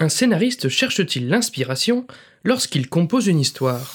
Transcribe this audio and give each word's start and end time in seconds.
un 0.00 0.08
scénariste 0.08 0.70
cherche-t-il 0.70 1.28
l'inspiration 1.28 2.06
lorsqu'il 2.42 2.88
compose 2.88 3.26
une 3.26 3.38
histoire? 3.38 3.92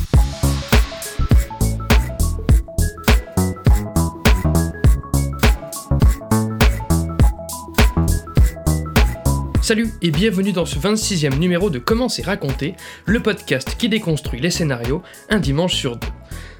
Salut 9.63 9.89
et 10.03 10.11
bienvenue 10.11 10.51
dans 10.51 10.67
ce 10.67 10.77
26e 10.77 11.39
numéro 11.39 11.71
de 11.71 11.79
Comment 11.79 12.07
c'est 12.07 12.21
raconté, 12.21 12.75
le 13.07 13.19
podcast 13.19 13.75
qui 13.79 13.89
déconstruit 13.89 14.39
les 14.39 14.51
scénarios 14.51 15.01
un 15.29 15.39
dimanche 15.39 15.73
sur 15.73 15.97
deux. 15.97 16.07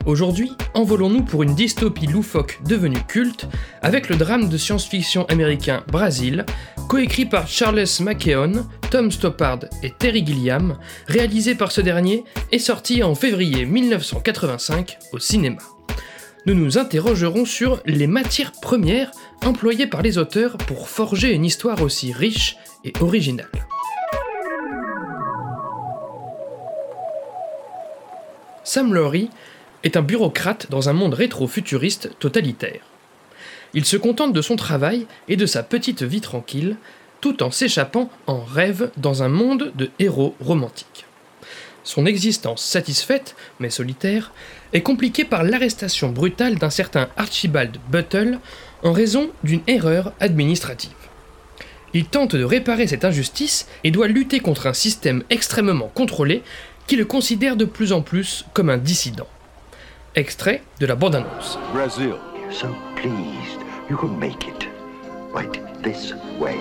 Aujourd'hui, 0.06 0.52
envolons-nous 0.76 1.24
pour 1.24 1.42
une 1.42 1.56
dystopie 1.56 2.06
loufoque 2.06 2.60
devenue 2.68 3.02
culte 3.08 3.48
avec 3.82 4.08
le 4.08 4.16
drame 4.16 4.50
de 4.50 4.58
science-fiction 4.58 5.26
américain 5.26 5.84
Brasil, 5.88 6.46
coécrit 6.88 7.26
par 7.26 7.48
Charles 7.48 7.86
McKeown, 8.02 8.68
Tom 8.92 9.10
Stoppard 9.10 9.62
et 9.82 9.90
Terry 9.90 10.24
Gilliam, 10.24 10.78
réalisé 11.08 11.56
par 11.56 11.72
ce 11.72 11.82
dernier 11.82 12.24
et 12.52 12.60
sorti 12.60 13.02
en 13.02 13.16
février 13.16 13.66
1985 13.66 15.00
au 15.12 15.18
cinéma. 15.18 15.58
Nous 16.46 16.54
nous 16.54 16.78
interrogerons 16.78 17.46
sur 17.46 17.82
les 17.88 18.06
matières 18.06 18.52
premières 18.52 19.10
employées 19.44 19.88
par 19.88 20.04
les 20.04 20.20
auteurs 20.20 20.58
pour 20.58 20.88
forger 20.88 21.34
une 21.34 21.46
histoire 21.46 21.82
aussi 21.82 22.14
riche 22.14 22.58
et 22.84 22.94
originale. 23.02 23.50
Sam 28.64 28.94
Laurie 28.94 29.32
est 29.86 29.96
un 29.96 30.02
bureaucrate 30.02 30.70
dans 30.70 30.90
un 30.90 30.94
monde 30.94 31.14
rétro-futuriste 31.14 32.10
totalitaire. 32.20 32.82
Il 33.74 33.86
se 33.86 33.96
contente 33.96 34.34
de 34.34 34.42
son 34.42 34.58
travail 34.58 35.06
et 35.30 35.38
de 35.38 35.46
sa 35.46 35.64
petite 35.64 36.04
vie 36.04 36.22
tranquille, 36.22 36.76
tout 37.22 37.44
en 37.44 37.52
s'échappant 37.52 38.10
en 38.28 38.44
rêve 38.44 38.90
dans 38.98 39.24
un 39.24 39.30
monde 39.30 39.72
de 39.76 39.90
héros 40.00 40.36
romantiques. 40.42 41.06
Son 41.84 42.08
existence 42.08 42.64
satisfaite, 42.64 43.36
mais 43.60 43.70
solitaire, 43.70 44.34
est 44.74 44.82
compliquée 44.82 45.24
par 45.24 45.44
l'arrestation 45.44 46.10
brutale 46.10 46.56
d'un 46.56 46.72
certain 46.72 47.10
Archibald 47.16 47.78
Buttle 47.92 48.40
en 48.82 48.92
raison 48.92 49.30
d'une 49.44 49.62
erreur 49.68 50.14
administrative. 50.20 50.90
Il 51.94 52.06
tente 52.06 52.36
de 52.36 52.44
réparer 52.44 52.88
cette 52.88 53.06
injustice 53.06 53.68
et 53.84 53.92
doit 53.92 54.08
lutter 54.08 54.40
contre 54.40 54.66
un 54.66 54.74
système 54.74 55.24
extrêmement 55.30 55.92
contrôlé 55.94 56.42
qui 56.88 56.96
le 56.96 57.06
considère 57.06 57.56
de 57.56 57.66
plus 57.66 57.94
en 57.94 58.02
plus 58.02 58.46
comme 58.54 58.70
un 58.70 58.78
dissident. 58.78 59.28
Extrait 60.16 60.62
de 60.80 60.88
la 60.88 60.96
bande-annonce. 60.96 61.58
Brazil. 61.74 62.18
So 62.50 62.74
pleased 62.96 63.60
you 63.90 63.98
can 63.98 64.18
make 64.18 64.48
it 64.48 64.68
right 65.34 65.60
this 65.84 66.14
way. 66.40 66.58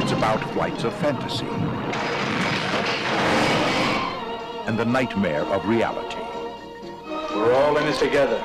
It's 0.00 0.12
about 0.12 0.40
flights 0.54 0.84
of 0.84 0.94
fantasy 0.94 1.46
and 4.66 4.78
the 4.78 4.86
nightmare 4.86 5.42
of 5.52 5.68
reality. 5.68 6.24
We're 7.34 7.52
all 7.52 7.76
in 7.76 7.84
this 7.84 7.98
together. 7.98 8.42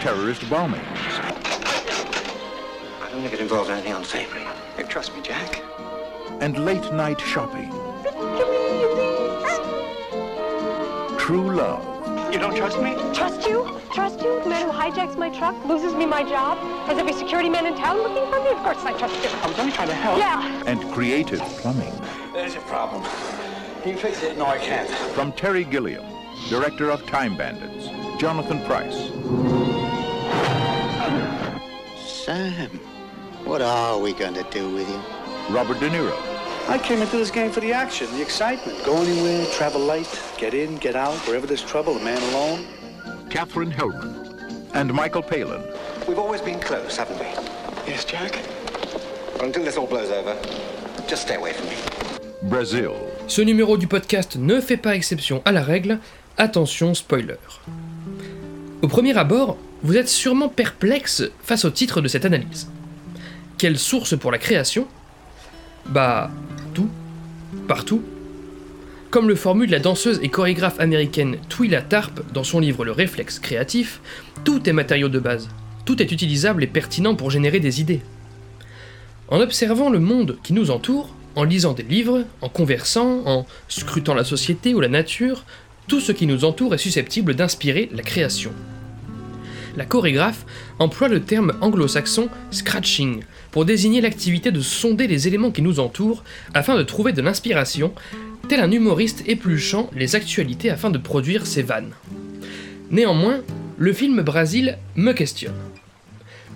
Terrorist 0.00 0.40
bombings 0.42 0.80
I 3.02 3.08
don't 3.10 3.20
think 3.20 3.34
it 3.34 3.40
involves 3.40 3.68
anything 3.68 3.92
unsavory. 3.92 4.46
You 4.78 4.84
trust 4.84 5.14
me, 5.14 5.20
Jack? 5.20 5.62
and 6.40 6.64
late 6.64 6.92
night 6.92 7.20
shopping. 7.20 7.72
True 11.28 11.54
love 11.54 12.32
You 12.32 12.38
don't 12.38 12.56
trust 12.56 12.80
me? 12.80 12.94
Trust 13.12 13.46
you? 13.46 13.78
Trust 13.92 14.22
you? 14.22 14.40
The 14.44 14.48
man 14.48 14.64
who 14.64 14.72
hijacks 14.72 15.14
my 15.18 15.28
truck, 15.28 15.62
loses 15.66 15.94
me 15.94 16.06
my 16.06 16.22
job, 16.22 16.56
has 16.86 16.96
every 16.96 17.12
security 17.12 17.50
man 17.50 17.66
in 17.66 17.74
town 17.74 17.98
looking 17.98 18.24
for 18.32 18.42
me? 18.42 18.48
Of 18.48 18.56
course 18.64 18.78
I 18.78 18.94
trust 18.96 19.14
you. 19.22 19.28
I 19.42 19.46
was 19.46 19.58
only 19.58 19.72
trying 19.72 19.88
to 19.88 19.94
help. 19.94 20.18
Yeah. 20.18 20.62
and 20.64 20.80
creative 20.90 21.40
plumbing. 21.60 21.92
There's 22.32 22.54
your 22.54 22.62
problem. 22.62 23.02
Can 23.82 23.92
you 23.92 23.98
fix 23.98 24.22
it? 24.22 24.38
No, 24.38 24.46
I 24.46 24.56
can't. 24.56 24.88
From 25.14 25.32
Terry 25.32 25.64
Gilliam, 25.64 26.06
director 26.48 26.88
of 26.88 27.04
Time 27.04 27.36
Bandits, 27.36 27.88
Jonathan 28.18 28.64
Price, 28.64 28.96
Sam, 32.24 32.70
what 33.44 33.60
are 33.60 33.98
we 33.98 34.14
going 34.14 34.32
to 34.32 34.44
do 34.44 34.72
with 34.72 34.88
you? 34.88 35.54
Robert 35.54 35.78
De 35.78 35.90
Niro, 35.90 36.37
I 36.68 36.76
came 36.76 37.00
into 37.00 37.16
this 37.16 37.30
game 37.30 37.50
for 37.50 37.60
the 37.60 37.72
action, 37.72 38.06
the 38.12 38.20
excitement. 38.20 38.84
Go 38.84 39.00
anywhere, 39.00 39.46
travel 39.52 39.80
light, 39.80 40.22
get 40.36 40.52
in, 40.52 40.76
get 40.76 40.96
out, 40.96 41.14
wherever 41.26 41.46
there's 41.46 41.62
trouble, 41.62 41.96
a 41.96 42.04
man 42.04 42.22
alone. 42.30 42.66
Catherine 43.30 43.72
Hellman, 43.72 44.68
and 44.74 44.92
Michael 44.92 45.22
Palin. 45.22 45.62
We've 46.06 46.18
always 46.18 46.42
been 46.42 46.60
close, 46.60 46.98
haven't 46.98 47.18
we? 47.18 47.26
Yes, 47.86 48.04
Jack? 48.04 48.38
Until 49.40 49.64
this 49.64 49.78
all 49.78 49.86
blows 49.86 50.10
over, 50.10 50.36
just 51.06 51.22
stay 51.22 51.36
away 51.36 51.54
from 51.54 51.68
me. 51.70 51.76
Brazil. 52.50 52.92
Ce 53.28 53.40
numéro 53.40 53.78
du 53.78 53.86
podcast 53.86 54.36
ne 54.36 54.60
fait 54.60 54.76
pas 54.76 54.94
exception 54.94 55.40
à 55.46 55.52
la 55.52 55.62
règle, 55.62 56.00
attention 56.36 56.92
spoiler. 56.92 57.38
Au 58.82 58.88
premier 58.88 59.16
abord, 59.16 59.56
vous 59.82 59.96
êtes 59.96 60.08
sûrement 60.08 60.50
perplexe 60.50 61.22
face 61.42 61.64
au 61.64 61.70
titre 61.70 62.02
de 62.02 62.08
cette 62.08 62.26
analyse. 62.26 62.68
Quelle 63.56 63.78
source 63.78 64.18
pour 64.18 64.30
la 64.30 64.38
création? 64.38 64.86
Bah, 65.86 66.30
tout, 66.78 66.88
partout. 67.66 68.02
Comme 69.10 69.28
le 69.28 69.34
formule 69.34 69.70
la 69.70 69.80
danseuse 69.80 70.20
et 70.22 70.28
chorégraphe 70.28 70.78
américaine 70.78 71.38
Twila 71.48 71.82
Tarp 71.82 72.20
dans 72.32 72.44
son 72.44 72.60
livre 72.60 72.84
Le 72.84 72.92
réflexe 72.92 73.40
créatif, 73.40 74.00
tout 74.44 74.68
est 74.68 74.72
matériau 74.72 75.08
de 75.08 75.18
base, 75.18 75.48
tout 75.84 76.00
est 76.00 76.12
utilisable 76.12 76.62
et 76.62 76.68
pertinent 76.68 77.16
pour 77.16 77.32
générer 77.32 77.58
des 77.58 77.80
idées. 77.80 78.00
En 79.26 79.40
observant 79.40 79.90
le 79.90 79.98
monde 79.98 80.38
qui 80.44 80.52
nous 80.52 80.70
entoure, 80.70 81.12
en 81.34 81.42
lisant 81.42 81.72
des 81.72 81.82
livres, 81.82 82.24
en 82.42 82.48
conversant, 82.48 83.22
en 83.26 83.44
scrutant 83.68 84.14
la 84.14 84.24
société 84.24 84.72
ou 84.72 84.80
la 84.80 84.88
nature, 84.88 85.44
tout 85.88 86.00
ce 86.00 86.12
qui 86.12 86.28
nous 86.28 86.44
entoure 86.44 86.74
est 86.74 86.78
susceptible 86.78 87.34
d'inspirer 87.34 87.88
la 87.92 88.02
création. 88.02 88.52
La 89.78 89.84
chorégraphe 89.84 90.44
emploie 90.80 91.06
le 91.06 91.22
terme 91.22 91.56
anglo-saxon 91.60 92.30
scratching 92.50 93.20
pour 93.52 93.64
désigner 93.64 94.00
l'activité 94.00 94.50
de 94.50 94.60
sonder 94.60 95.06
les 95.06 95.28
éléments 95.28 95.52
qui 95.52 95.62
nous 95.62 95.78
entourent 95.78 96.24
afin 96.52 96.76
de 96.76 96.82
trouver 96.82 97.12
de 97.12 97.22
l'inspiration, 97.22 97.92
tel 98.48 98.58
un 98.58 98.72
humoriste 98.72 99.22
épluchant 99.28 99.88
les 99.94 100.16
actualités 100.16 100.68
afin 100.68 100.90
de 100.90 100.98
produire 100.98 101.46
ses 101.46 101.62
vannes. 101.62 101.92
Néanmoins, 102.90 103.38
le 103.78 103.92
film 103.92 104.20
Brasil 104.22 104.78
me 104.96 105.12
questionne. 105.12 105.54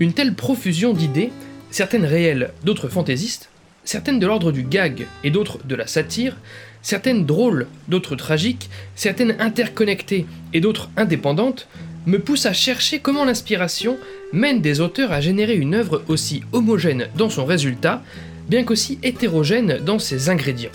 Une 0.00 0.14
telle 0.14 0.34
profusion 0.34 0.92
d'idées, 0.92 1.30
certaines 1.70 2.06
réelles, 2.06 2.50
d'autres 2.64 2.88
fantaisistes, 2.88 3.50
certaines 3.84 4.18
de 4.18 4.26
l'ordre 4.26 4.50
du 4.50 4.64
gag 4.64 5.06
et 5.22 5.30
d'autres 5.30 5.64
de 5.64 5.76
la 5.76 5.86
satire, 5.86 6.38
certaines 6.82 7.24
drôles, 7.24 7.68
d'autres 7.86 8.16
tragiques, 8.16 8.68
certaines 8.96 9.36
interconnectées 9.38 10.26
et 10.52 10.60
d'autres 10.60 10.90
indépendantes, 10.96 11.68
me 12.06 12.18
poussent 12.18 12.46
à 12.46 12.52
chercher 12.52 12.98
comment 12.98 13.24
l'inspiration 13.24 13.98
mène 14.32 14.60
des 14.60 14.80
auteurs 14.80 15.12
à 15.12 15.20
générer 15.20 15.56
une 15.56 15.74
œuvre 15.74 16.02
aussi 16.08 16.42
homogène 16.52 17.08
dans 17.16 17.30
son 17.30 17.44
résultat, 17.44 18.02
bien 18.48 18.64
qu'aussi 18.64 18.98
hétérogène 19.02 19.78
dans 19.84 19.98
ses 19.98 20.28
ingrédients. 20.28 20.70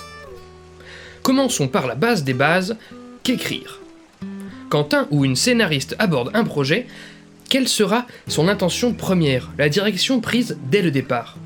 Commençons 1.23 1.67
par 1.67 1.87
la 1.87 1.95
base 1.95 2.23
des 2.23 2.33
bases, 2.33 2.77
qu'écrire. 3.23 3.81
Quand 4.69 4.93
un 4.93 5.07
ou 5.11 5.25
une 5.25 5.35
scénariste 5.35 5.95
aborde 5.99 6.31
un 6.33 6.43
projet, 6.43 6.87
quelle 7.49 7.67
sera 7.67 8.05
son 8.27 8.47
intention 8.47 8.93
première, 8.93 9.51
la 9.57 9.69
direction 9.69 10.19
prise 10.19 10.57
dès 10.69 10.81
le 10.81 10.91
départ? 10.91 11.37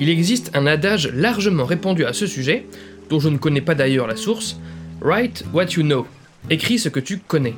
Il 0.00 0.08
existe 0.08 0.50
un 0.54 0.66
adage 0.66 1.08
largement 1.14 1.64
répandu 1.64 2.04
à 2.04 2.12
ce 2.12 2.26
sujet, 2.26 2.66
dont 3.08 3.20
je 3.20 3.28
ne 3.28 3.38
connais 3.38 3.60
pas 3.60 3.74
d'ailleurs 3.74 4.06
la 4.06 4.16
source, 4.16 4.56
Write 5.00 5.44
what 5.52 5.66
you 5.76 5.82
know, 5.82 6.06
écris 6.50 6.78
ce 6.78 6.88
que 6.88 7.00
tu 7.00 7.18
connais. 7.18 7.54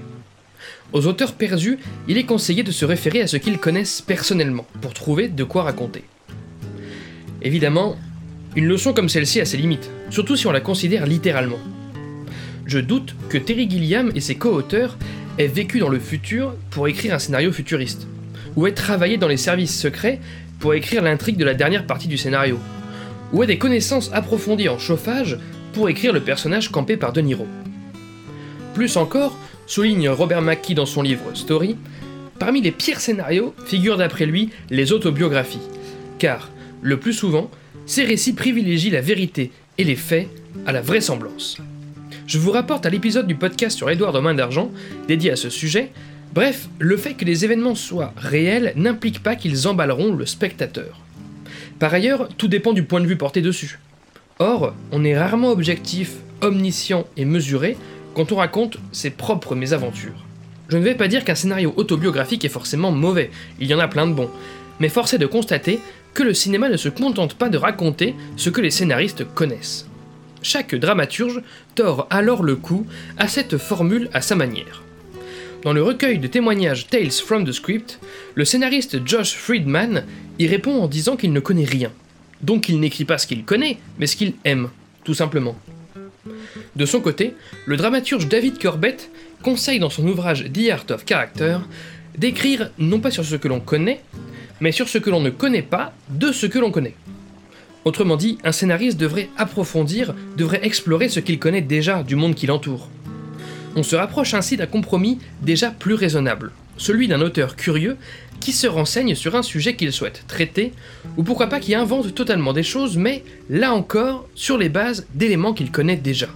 Aux 0.96 1.06
auteurs 1.06 1.34
perdus, 1.34 1.78
il 2.08 2.16
est 2.16 2.24
conseillé 2.24 2.62
de 2.62 2.70
se 2.70 2.86
référer 2.86 3.20
à 3.20 3.26
ce 3.26 3.36
qu'ils 3.36 3.58
connaissent 3.58 4.00
personnellement, 4.00 4.66
pour 4.80 4.94
trouver 4.94 5.28
de 5.28 5.44
quoi 5.44 5.64
raconter. 5.64 6.04
Évidemment, 7.42 7.96
une 8.54 8.64
leçon 8.64 8.94
comme 8.94 9.10
celle-ci 9.10 9.38
a 9.42 9.44
ses 9.44 9.58
limites, 9.58 9.90
surtout 10.08 10.36
si 10.36 10.46
on 10.46 10.52
la 10.52 10.62
considère 10.62 11.04
littéralement. 11.04 11.58
Je 12.64 12.78
doute 12.78 13.14
que 13.28 13.36
Terry 13.36 13.68
Gilliam 13.68 14.10
et 14.14 14.22
ses 14.22 14.36
co-auteurs 14.36 14.96
aient 15.36 15.48
vécu 15.48 15.80
dans 15.80 15.90
le 15.90 15.98
futur 15.98 16.54
pour 16.70 16.88
écrire 16.88 17.12
un 17.12 17.18
scénario 17.18 17.52
futuriste, 17.52 18.06
ou 18.56 18.66
aient 18.66 18.72
travaillé 18.72 19.18
dans 19.18 19.28
les 19.28 19.36
services 19.36 19.78
secrets 19.78 20.18
pour 20.60 20.72
écrire 20.72 21.02
l'intrigue 21.02 21.36
de 21.36 21.44
la 21.44 21.52
dernière 21.52 21.86
partie 21.86 22.08
du 22.08 22.16
scénario, 22.16 22.58
ou 23.34 23.42
aient 23.42 23.46
des 23.46 23.58
connaissances 23.58 24.10
approfondies 24.14 24.70
en 24.70 24.78
chauffage 24.78 25.36
pour 25.74 25.90
écrire 25.90 26.14
le 26.14 26.22
personnage 26.22 26.70
campé 26.70 26.96
par 26.96 27.12
De 27.12 27.20
Niro. 27.20 27.46
Plus 28.72 28.96
encore, 28.96 29.36
souligne 29.66 30.08
Robert 30.08 30.42
McKee 30.42 30.74
dans 30.74 30.86
son 30.86 31.02
livre 31.02 31.24
Story, 31.34 31.76
parmi 32.38 32.60
les 32.60 32.70
pires 32.70 33.00
scénarios 33.00 33.54
figurent 33.66 33.98
d'après 33.98 34.26
lui 34.26 34.50
les 34.70 34.92
autobiographies, 34.92 35.60
car, 36.18 36.50
le 36.82 36.98
plus 36.98 37.12
souvent, 37.12 37.50
ces 37.86 38.04
récits 38.04 38.34
privilégient 38.34 38.90
la 38.90 39.00
vérité 39.00 39.50
et 39.78 39.84
les 39.84 39.96
faits 39.96 40.28
à 40.66 40.72
la 40.72 40.80
vraisemblance. 40.80 41.58
Je 42.26 42.38
vous 42.38 42.50
rapporte 42.50 42.86
à 42.86 42.90
l'épisode 42.90 43.26
du 43.26 43.36
podcast 43.36 43.76
sur 43.76 43.88
Édouard 43.90 44.14
aux 44.14 44.20
mains 44.20 44.34
d'argent, 44.34 44.70
dédié 45.06 45.30
à 45.30 45.36
ce 45.36 45.50
sujet, 45.50 45.92
bref, 46.34 46.68
le 46.78 46.96
fait 46.96 47.14
que 47.14 47.24
les 47.24 47.44
événements 47.44 47.76
soient 47.76 48.12
réels 48.16 48.72
n'implique 48.76 49.22
pas 49.22 49.36
qu'ils 49.36 49.68
emballeront 49.68 50.12
le 50.12 50.26
spectateur. 50.26 51.00
Par 51.78 51.94
ailleurs, 51.94 52.28
tout 52.36 52.48
dépend 52.48 52.72
du 52.72 52.82
point 52.82 53.00
de 53.00 53.06
vue 53.06 53.16
porté 53.16 53.42
dessus. 53.42 53.78
Or, 54.38 54.74
on 54.92 55.04
est 55.04 55.16
rarement 55.16 55.50
objectif, 55.50 56.14
omniscient 56.40 57.06
et 57.16 57.24
mesuré 57.24 57.76
quand 58.16 58.32
on 58.32 58.36
raconte 58.36 58.78
ses 58.92 59.10
propres 59.10 59.54
mésaventures. 59.54 60.24
Je 60.70 60.78
ne 60.78 60.82
vais 60.82 60.94
pas 60.94 61.06
dire 61.06 61.22
qu'un 61.22 61.34
scénario 61.34 61.74
autobiographique 61.76 62.46
est 62.46 62.48
forcément 62.48 62.90
mauvais, 62.90 63.30
il 63.60 63.68
y 63.68 63.74
en 63.74 63.78
a 63.78 63.88
plein 63.88 64.06
de 64.06 64.14
bons, 64.14 64.30
mais 64.80 64.88
force 64.88 65.12
est 65.12 65.18
de 65.18 65.26
constater 65.26 65.80
que 66.14 66.22
le 66.22 66.32
cinéma 66.32 66.70
ne 66.70 66.78
se 66.78 66.88
contente 66.88 67.34
pas 67.34 67.50
de 67.50 67.58
raconter 67.58 68.14
ce 68.38 68.48
que 68.48 68.62
les 68.62 68.70
scénaristes 68.70 69.24
connaissent. 69.34 69.86
Chaque 70.40 70.74
dramaturge 70.74 71.42
tord 71.74 72.06
alors 72.08 72.42
le 72.42 72.56
coup 72.56 72.86
à 73.18 73.28
cette 73.28 73.58
formule 73.58 74.08
à 74.14 74.22
sa 74.22 74.34
manière. 74.34 74.82
Dans 75.62 75.74
le 75.74 75.82
recueil 75.82 76.18
de 76.18 76.26
témoignages 76.26 76.86
Tales 76.86 77.10
from 77.10 77.44
the 77.44 77.52
Script, 77.52 78.00
le 78.34 78.46
scénariste 78.46 79.06
Josh 79.06 79.34
Friedman 79.34 80.06
y 80.38 80.46
répond 80.46 80.80
en 80.80 80.88
disant 80.88 81.16
qu'il 81.16 81.34
ne 81.34 81.40
connaît 81.40 81.64
rien. 81.64 81.92
Donc 82.40 82.70
il 82.70 82.80
n'écrit 82.80 83.04
pas 83.04 83.18
ce 83.18 83.26
qu'il 83.26 83.44
connaît, 83.44 83.76
mais 83.98 84.06
ce 84.06 84.16
qu'il 84.16 84.32
aime, 84.44 84.70
tout 85.04 85.14
simplement. 85.14 85.54
De 86.74 86.86
son 86.86 87.00
côté, 87.00 87.34
le 87.66 87.76
dramaturge 87.76 88.28
David 88.28 88.60
Corbett 88.60 89.10
conseille 89.42 89.78
dans 89.78 89.90
son 89.90 90.06
ouvrage 90.06 90.46
The 90.52 90.70
Art 90.70 90.86
of 90.90 91.04
Character 91.08 91.58
d'écrire 92.18 92.70
non 92.78 93.00
pas 93.00 93.10
sur 93.10 93.24
ce 93.24 93.36
que 93.36 93.48
l'on 93.48 93.60
connaît, 93.60 94.00
mais 94.60 94.72
sur 94.72 94.88
ce 94.88 94.98
que 94.98 95.10
l'on 95.10 95.20
ne 95.20 95.30
connaît 95.30 95.62
pas 95.62 95.92
de 96.10 96.32
ce 96.32 96.46
que 96.46 96.58
l'on 96.58 96.70
connaît. 96.70 96.94
Autrement 97.84 98.16
dit, 98.16 98.38
un 98.42 98.52
scénariste 98.52 98.98
devrait 98.98 99.28
approfondir, 99.36 100.14
devrait 100.36 100.66
explorer 100.66 101.08
ce 101.08 101.20
qu'il 101.20 101.38
connaît 101.38 101.60
déjà 101.60 102.02
du 102.02 102.16
monde 102.16 102.34
qui 102.34 102.46
l'entoure. 102.46 102.88
On 103.76 103.82
se 103.82 103.94
rapproche 103.94 104.34
ainsi 104.34 104.56
d'un 104.56 104.66
compromis 104.66 105.18
déjà 105.42 105.70
plus 105.70 105.94
raisonnable, 105.94 106.50
celui 106.78 107.08
d'un 107.08 107.20
auteur 107.20 107.54
curieux 107.54 107.96
qui 108.40 108.52
se 108.52 108.66
renseigne 108.66 109.14
sur 109.14 109.36
un 109.36 109.42
sujet 109.42 109.76
qu'il 109.76 109.92
souhaite 109.92 110.24
traiter, 110.26 110.72
ou 111.16 111.22
pourquoi 111.22 111.46
pas 111.46 111.60
qui 111.60 111.74
invente 111.74 112.14
totalement 112.14 112.52
des 112.52 112.62
choses, 112.62 112.96
mais 112.96 113.22
là 113.50 113.72
encore 113.72 114.28
sur 114.34 114.58
les 114.58 114.68
bases 114.68 115.06
d'éléments 115.14 115.54
qu'il 115.54 115.70
connaît 115.70 115.96
déjà. 115.96 116.28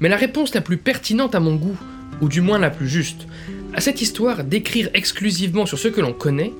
Mais 0.00 0.08
la 0.08 0.16
réponse 0.16 0.54
la 0.54 0.60
plus 0.60 0.76
pertinente 0.76 1.34
à 1.34 1.40
mon 1.40 1.54
goût, 1.54 1.78
ou 2.20 2.28
du 2.28 2.40
moins 2.40 2.58
la 2.58 2.70
plus 2.70 2.88
juste, 2.88 3.26
à 3.74 3.80
cette 3.80 4.02
histoire 4.02 4.44
d'écrire 4.44 4.90
exclusivement 4.94 5.66
sur 5.66 5.78
ce 5.78 5.88
que 5.88 6.00
l'on 6.00 6.12
connaît, 6.12 6.52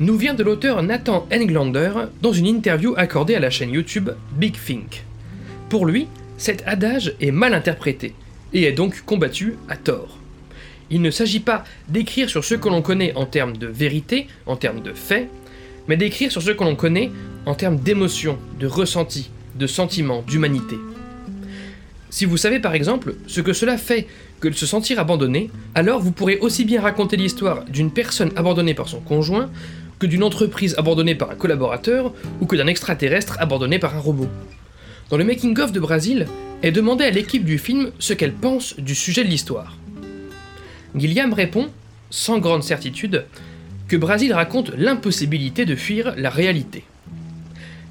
nous 0.00 0.16
vient 0.16 0.34
de 0.34 0.42
l'auteur 0.42 0.82
Nathan 0.82 1.26
Englander 1.32 1.92
dans 2.20 2.32
une 2.32 2.46
interview 2.46 2.94
accordée 2.96 3.34
à 3.34 3.40
la 3.40 3.50
chaîne 3.50 3.70
YouTube 3.70 4.10
Big 4.36 4.54
Think. 4.54 5.04
Pour 5.68 5.86
lui, 5.86 6.08
cet 6.36 6.62
adage 6.66 7.14
est 7.20 7.30
mal 7.30 7.54
interprété, 7.54 8.14
et 8.52 8.64
est 8.64 8.72
donc 8.72 9.02
combattu 9.04 9.54
à 9.68 9.76
tort. 9.76 10.18
Il 10.90 11.02
ne 11.02 11.10
s'agit 11.10 11.40
pas 11.40 11.64
d'écrire 11.88 12.28
sur 12.28 12.44
ce 12.44 12.54
que 12.54 12.68
l'on 12.68 12.82
connaît 12.82 13.14
en 13.16 13.26
termes 13.26 13.56
de 13.56 13.66
vérité, 13.66 14.26
en 14.46 14.56
termes 14.56 14.82
de 14.82 14.92
faits, 14.92 15.28
mais 15.88 15.96
d'écrire 15.96 16.30
sur 16.30 16.42
ce 16.42 16.50
que 16.50 16.64
l'on 16.64 16.76
connaît 16.76 17.10
en 17.46 17.54
termes 17.54 17.78
d'émotion, 17.78 18.38
de 18.58 18.66
ressenti, 18.66 19.30
de 19.56 19.66
sentiment, 19.66 20.22
d'humanité. 20.26 20.76
Si 22.14 22.26
vous 22.26 22.36
savez 22.36 22.60
par 22.60 22.76
exemple 22.76 23.16
ce 23.26 23.40
que 23.40 23.52
cela 23.52 23.76
fait 23.76 24.06
que 24.38 24.46
de 24.46 24.54
se 24.54 24.66
sentir 24.66 25.00
abandonné, 25.00 25.50
alors 25.74 26.00
vous 26.00 26.12
pourrez 26.12 26.38
aussi 26.38 26.64
bien 26.64 26.80
raconter 26.80 27.16
l'histoire 27.16 27.64
d'une 27.64 27.90
personne 27.90 28.30
abandonnée 28.36 28.72
par 28.72 28.88
son 28.88 29.00
conjoint 29.00 29.50
que 29.98 30.06
d'une 30.06 30.22
entreprise 30.22 30.76
abandonnée 30.78 31.16
par 31.16 31.32
un 31.32 31.34
collaborateur 31.34 32.12
ou 32.40 32.46
que 32.46 32.54
d'un 32.54 32.68
extraterrestre 32.68 33.36
abandonné 33.40 33.80
par 33.80 33.96
un 33.96 33.98
robot. 33.98 34.28
Dans 35.10 35.16
le 35.16 35.24
making-of 35.24 35.72
de 35.72 35.80
Brésil, 35.80 36.28
est 36.62 36.70
demandé 36.70 37.02
à 37.02 37.10
l'équipe 37.10 37.44
du 37.44 37.58
film 37.58 37.90
ce 37.98 38.12
qu'elle 38.12 38.32
pense 38.32 38.78
du 38.78 38.94
sujet 38.94 39.24
de 39.24 39.28
l'histoire. 39.28 39.76
Gilliam 40.94 41.32
répond, 41.32 41.68
sans 42.10 42.38
grande 42.38 42.62
certitude, 42.62 43.24
que 43.88 43.96
Brésil 43.96 44.32
raconte 44.32 44.70
l'impossibilité 44.76 45.64
de 45.64 45.74
fuir 45.74 46.14
la 46.16 46.30
réalité. 46.30 46.84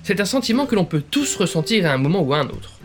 C'est 0.01 0.21
un 0.21 0.25
sentiment 0.25 0.65
que 0.65 0.75
l'on 0.75 0.85
peut 0.85 1.03
tous 1.11 1.35
ressentir 1.35 1.85
à 1.85 1.91
un 1.91 1.97
moment 1.97 2.21
ou 2.21 2.33
à 2.33 2.37
un 2.37 2.47
autre 2.47 2.79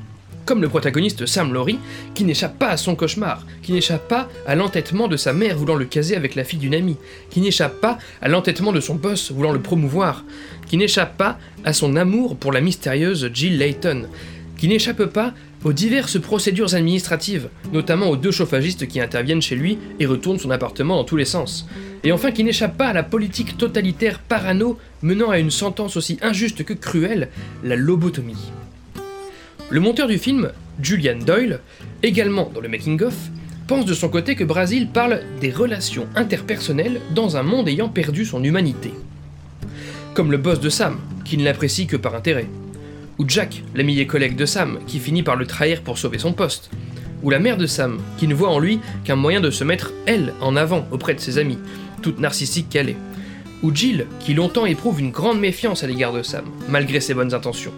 comme 0.48 0.62
le 0.62 0.70
protagoniste 0.70 1.26
Sam 1.26 1.52
Laurie, 1.52 1.78
qui 2.14 2.24
n'échappe 2.24 2.58
pas 2.58 2.70
à 2.70 2.78
son 2.78 2.96
cauchemar, 2.96 3.44
qui 3.62 3.72
n'échappe 3.72 4.08
pas 4.08 4.30
à 4.46 4.54
l'entêtement 4.54 5.06
de 5.06 5.18
sa 5.18 5.34
mère 5.34 5.58
voulant 5.58 5.74
le 5.74 5.84
caser 5.84 6.16
avec 6.16 6.34
la 6.34 6.42
fille 6.42 6.58
d'une 6.58 6.74
amie, 6.74 6.96
qui 7.28 7.42
n'échappe 7.42 7.82
pas 7.82 7.98
à 8.22 8.28
l'entêtement 8.28 8.72
de 8.72 8.80
son 8.80 8.94
boss 8.94 9.30
voulant 9.30 9.52
le 9.52 9.60
promouvoir, 9.60 10.24
qui 10.66 10.78
n'échappe 10.78 11.18
pas 11.18 11.38
à 11.66 11.74
son 11.74 11.96
amour 11.96 12.34
pour 12.34 12.50
la 12.50 12.62
mystérieuse 12.62 13.28
Jill 13.34 13.58
Layton, 13.58 14.06
qui 14.56 14.68
n'échappe 14.68 15.04
pas 15.04 15.34
aux 15.64 15.74
diverses 15.74 16.18
procédures 16.18 16.74
administratives, 16.74 17.50
notamment 17.74 18.08
aux 18.08 18.16
deux 18.16 18.30
chauffagistes 18.30 18.88
qui 18.88 19.02
interviennent 19.02 19.42
chez 19.42 19.54
lui 19.54 19.76
et 20.00 20.06
retournent 20.06 20.38
son 20.38 20.50
appartement 20.50 20.96
dans 20.96 21.04
tous 21.04 21.16
les 21.16 21.26
sens, 21.26 21.68
et 22.04 22.10
enfin 22.10 22.30
qui 22.30 22.42
n'échappe 22.42 22.78
pas 22.78 22.88
à 22.88 22.94
la 22.94 23.02
politique 23.02 23.58
totalitaire 23.58 24.18
parano 24.18 24.78
menant 25.02 25.28
à 25.28 25.40
une 25.40 25.50
sentence 25.50 25.98
aussi 25.98 26.18
injuste 26.22 26.64
que 26.64 26.72
cruelle, 26.72 27.28
la 27.62 27.76
lobotomie. 27.76 28.50
Le 29.70 29.80
monteur 29.80 30.08
du 30.08 30.16
film, 30.16 30.50
Julian 30.80 31.18
Doyle, 31.18 31.60
également 32.02 32.50
dans 32.54 32.62
le 32.62 32.70
making-of, 32.70 33.14
pense 33.66 33.84
de 33.84 33.92
son 33.92 34.08
côté 34.08 34.34
que 34.34 34.44
Brasil 34.44 34.88
parle 34.88 35.20
des 35.42 35.50
relations 35.50 36.06
interpersonnelles 36.16 37.02
dans 37.14 37.36
un 37.36 37.42
monde 37.42 37.68
ayant 37.68 37.90
perdu 37.90 38.24
son 38.24 38.42
humanité. 38.42 38.92
Comme 40.14 40.32
le 40.32 40.38
boss 40.38 40.58
de 40.60 40.70
Sam, 40.70 40.98
qui 41.26 41.36
ne 41.36 41.44
l'apprécie 41.44 41.86
que 41.86 41.98
par 41.98 42.14
intérêt. 42.14 42.46
Ou 43.18 43.28
Jack, 43.28 43.62
l'ami 43.74 44.00
et 44.00 44.06
collègue 44.06 44.36
de 44.36 44.46
Sam, 44.46 44.78
qui 44.86 44.98
finit 45.00 45.22
par 45.22 45.36
le 45.36 45.44
trahir 45.44 45.82
pour 45.82 45.98
sauver 45.98 46.18
son 46.18 46.32
poste. 46.32 46.70
Ou 47.22 47.28
la 47.28 47.38
mère 47.38 47.58
de 47.58 47.66
Sam, 47.66 47.98
qui 48.16 48.26
ne 48.26 48.34
voit 48.34 48.48
en 48.48 48.60
lui 48.60 48.80
qu'un 49.04 49.16
moyen 49.16 49.42
de 49.42 49.50
se 49.50 49.64
mettre, 49.64 49.92
elle, 50.06 50.32
en 50.40 50.56
avant 50.56 50.88
auprès 50.92 51.12
de 51.12 51.20
ses 51.20 51.36
amis, 51.36 51.58
toute 52.00 52.20
narcissique 52.20 52.70
qu'elle 52.70 52.88
est. 52.88 52.96
Ou 53.62 53.74
Jill, 53.74 54.06
qui 54.20 54.32
longtemps 54.32 54.64
éprouve 54.64 55.00
une 55.00 55.10
grande 55.10 55.40
méfiance 55.40 55.84
à 55.84 55.88
l'égard 55.88 56.14
de 56.14 56.22
Sam, 56.22 56.46
malgré 56.70 57.00
ses 57.00 57.12
bonnes 57.12 57.34
intentions 57.34 57.74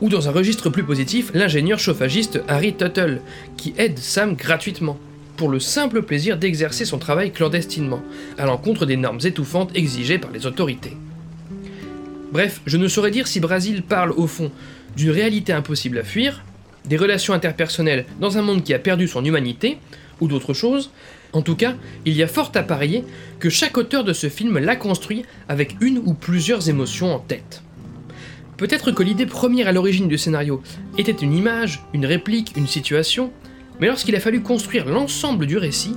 ou 0.00 0.08
dans 0.08 0.28
un 0.28 0.32
registre 0.32 0.70
plus 0.70 0.84
positif, 0.84 1.30
l'ingénieur 1.34 1.78
chauffagiste 1.78 2.40
Harry 2.48 2.74
Tuttle, 2.74 3.20
qui 3.56 3.74
aide 3.78 3.98
Sam 3.98 4.34
gratuitement, 4.34 4.98
pour 5.36 5.48
le 5.48 5.60
simple 5.60 6.02
plaisir 6.02 6.36
d'exercer 6.36 6.84
son 6.84 6.98
travail 6.98 7.32
clandestinement, 7.32 8.02
à 8.38 8.46
l'encontre 8.46 8.86
des 8.86 8.96
normes 8.96 9.20
étouffantes 9.24 9.76
exigées 9.76 10.18
par 10.18 10.30
les 10.30 10.46
autorités. 10.46 10.96
Bref, 12.32 12.60
je 12.66 12.76
ne 12.76 12.88
saurais 12.88 13.10
dire 13.10 13.26
si 13.26 13.40
Brasil 13.40 13.82
parle 13.82 14.12
au 14.12 14.26
fond 14.26 14.50
d'une 14.96 15.10
réalité 15.10 15.52
impossible 15.52 15.98
à 15.98 16.04
fuir, 16.04 16.44
des 16.84 16.96
relations 16.96 17.34
interpersonnelles 17.34 18.06
dans 18.20 18.38
un 18.38 18.42
monde 18.42 18.64
qui 18.64 18.74
a 18.74 18.78
perdu 18.78 19.08
son 19.08 19.24
humanité, 19.24 19.78
ou 20.20 20.28
d'autres 20.28 20.54
choses. 20.54 20.90
En 21.32 21.42
tout 21.42 21.56
cas, 21.56 21.74
il 22.04 22.14
y 22.14 22.22
a 22.22 22.26
fort 22.26 22.52
à 22.54 22.62
parier 22.62 23.04
que 23.38 23.50
chaque 23.50 23.76
auteur 23.76 24.04
de 24.04 24.12
ce 24.12 24.28
film 24.28 24.58
l'a 24.58 24.76
construit 24.76 25.24
avec 25.48 25.76
une 25.80 25.98
ou 25.98 26.14
plusieurs 26.14 26.68
émotions 26.68 27.14
en 27.14 27.18
tête. 27.18 27.62
Peut-être 28.58 28.90
que 28.90 29.04
l'idée 29.04 29.24
première 29.24 29.68
à 29.68 29.72
l'origine 29.72 30.08
du 30.08 30.18
scénario 30.18 30.60
était 30.98 31.12
une 31.12 31.32
image, 31.32 31.80
une 31.94 32.04
réplique, 32.04 32.54
une 32.56 32.66
situation, 32.66 33.32
mais 33.80 33.86
lorsqu'il 33.86 34.16
a 34.16 34.20
fallu 34.20 34.42
construire 34.42 34.84
l'ensemble 34.84 35.46
du 35.46 35.56
récit, 35.56 35.96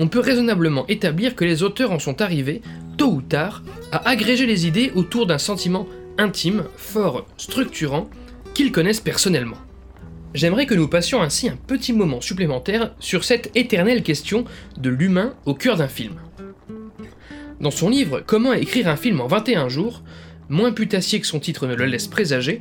on 0.00 0.08
peut 0.08 0.18
raisonnablement 0.18 0.86
établir 0.88 1.36
que 1.36 1.44
les 1.44 1.62
auteurs 1.62 1.92
en 1.92 2.00
sont 2.00 2.20
arrivés, 2.20 2.62
tôt 2.96 3.12
ou 3.12 3.22
tard, 3.22 3.62
à 3.92 4.08
agréger 4.08 4.46
les 4.46 4.66
idées 4.66 4.90
autour 4.96 5.26
d'un 5.26 5.38
sentiment 5.38 5.86
intime, 6.18 6.64
fort, 6.76 7.26
structurant, 7.36 8.10
qu'ils 8.54 8.72
connaissent 8.72 9.00
personnellement. 9.00 9.58
J'aimerais 10.34 10.66
que 10.66 10.74
nous 10.74 10.88
passions 10.88 11.22
ainsi 11.22 11.48
un 11.48 11.56
petit 11.56 11.92
moment 11.92 12.20
supplémentaire 12.20 12.92
sur 12.98 13.22
cette 13.22 13.56
éternelle 13.56 14.02
question 14.02 14.44
de 14.78 14.90
l'humain 14.90 15.34
au 15.44 15.54
cœur 15.54 15.76
d'un 15.76 15.88
film. 15.88 16.14
Dans 17.60 17.70
son 17.70 17.88
livre 17.88 18.22
Comment 18.26 18.52
écrire 18.52 18.88
un 18.88 18.96
film 18.96 19.20
en 19.20 19.26
21 19.26 19.68
jours, 19.68 20.02
moins 20.50 20.72
putassier 20.72 21.20
que 21.20 21.26
son 21.26 21.40
titre 21.40 21.66
ne 21.66 21.74
le 21.74 21.86
laisse 21.86 22.08
présager, 22.08 22.60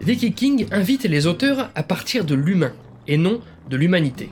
Vicky 0.00 0.32
King 0.32 0.66
invite 0.70 1.04
les 1.04 1.26
auteurs 1.26 1.70
à 1.74 1.82
partir 1.82 2.24
de 2.24 2.34
l'humain, 2.34 2.72
et 3.08 3.16
non 3.16 3.40
de 3.68 3.76
l'humanité. 3.76 4.30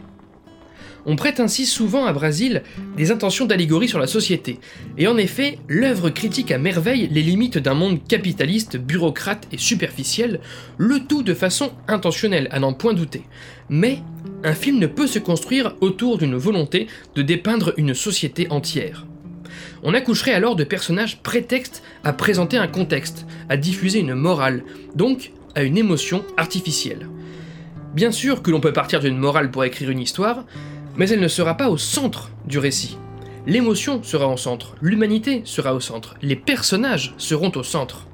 On 1.06 1.16
prête 1.16 1.40
ainsi 1.40 1.66
souvent 1.66 2.06
à 2.06 2.12
Brasil 2.12 2.62
des 2.96 3.10
intentions 3.10 3.44
d'allégorie 3.44 3.88
sur 3.88 3.98
la 3.98 4.06
société, 4.06 4.58
et 4.96 5.06
en 5.06 5.18
effet, 5.18 5.58
l'œuvre 5.68 6.08
critique 6.10 6.50
à 6.50 6.58
merveille 6.58 7.08
les 7.10 7.22
limites 7.22 7.58
d'un 7.58 7.74
monde 7.74 8.02
capitaliste, 8.06 8.76
bureaucrate 8.76 9.46
et 9.52 9.58
superficiel, 9.58 10.40
le 10.78 11.00
tout 11.00 11.22
de 11.22 11.34
façon 11.34 11.72
intentionnelle, 11.88 12.48
à 12.50 12.60
n'en 12.60 12.72
point 12.72 12.94
douter. 12.94 13.22
Mais 13.68 13.98
un 14.44 14.54
film 14.54 14.78
ne 14.78 14.86
peut 14.86 15.06
se 15.06 15.18
construire 15.18 15.74
autour 15.80 16.16
d'une 16.18 16.36
volonté 16.36 16.86
de 17.14 17.22
dépeindre 17.22 17.74
une 17.76 17.94
société 17.94 18.46
entière. 18.50 19.06
On 19.82 19.94
accoucherait 19.94 20.32
alors 20.32 20.56
de 20.56 20.64
personnages 20.64 21.22
prétextes 21.22 21.82
à 22.04 22.12
présenter 22.12 22.56
un 22.56 22.68
contexte, 22.68 23.26
à 23.48 23.56
diffuser 23.56 24.00
une 24.00 24.14
morale, 24.14 24.64
donc 24.94 25.32
à 25.54 25.62
une 25.62 25.78
émotion 25.78 26.24
artificielle. 26.36 27.08
Bien 27.94 28.10
sûr 28.10 28.42
que 28.42 28.50
l'on 28.50 28.60
peut 28.60 28.72
partir 28.72 29.00
d'une 29.00 29.16
morale 29.16 29.50
pour 29.50 29.64
écrire 29.64 29.90
une 29.90 30.00
histoire, 30.00 30.44
mais 30.96 31.08
elle 31.08 31.20
ne 31.20 31.28
sera 31.28 31.56
pas 31.56 31.68
au 31.68 31.78
centre 31.78 32.30
du 32.46 32.58
récit. 32.58 32.98
L'émotion 33.46 34.02
sera 34.02 34.26
au 34.26 34.36
centre, 34.36 34.74
l'humanité 34.80 35.42
sera 35.44 35.74
au 35.74 35.80
centre, 35.80 36.16
les 36.22 36.36
personnages 36.36 37.14
seront 37.18 37.52
au 37.56 37.62
centre. 37.62 38.06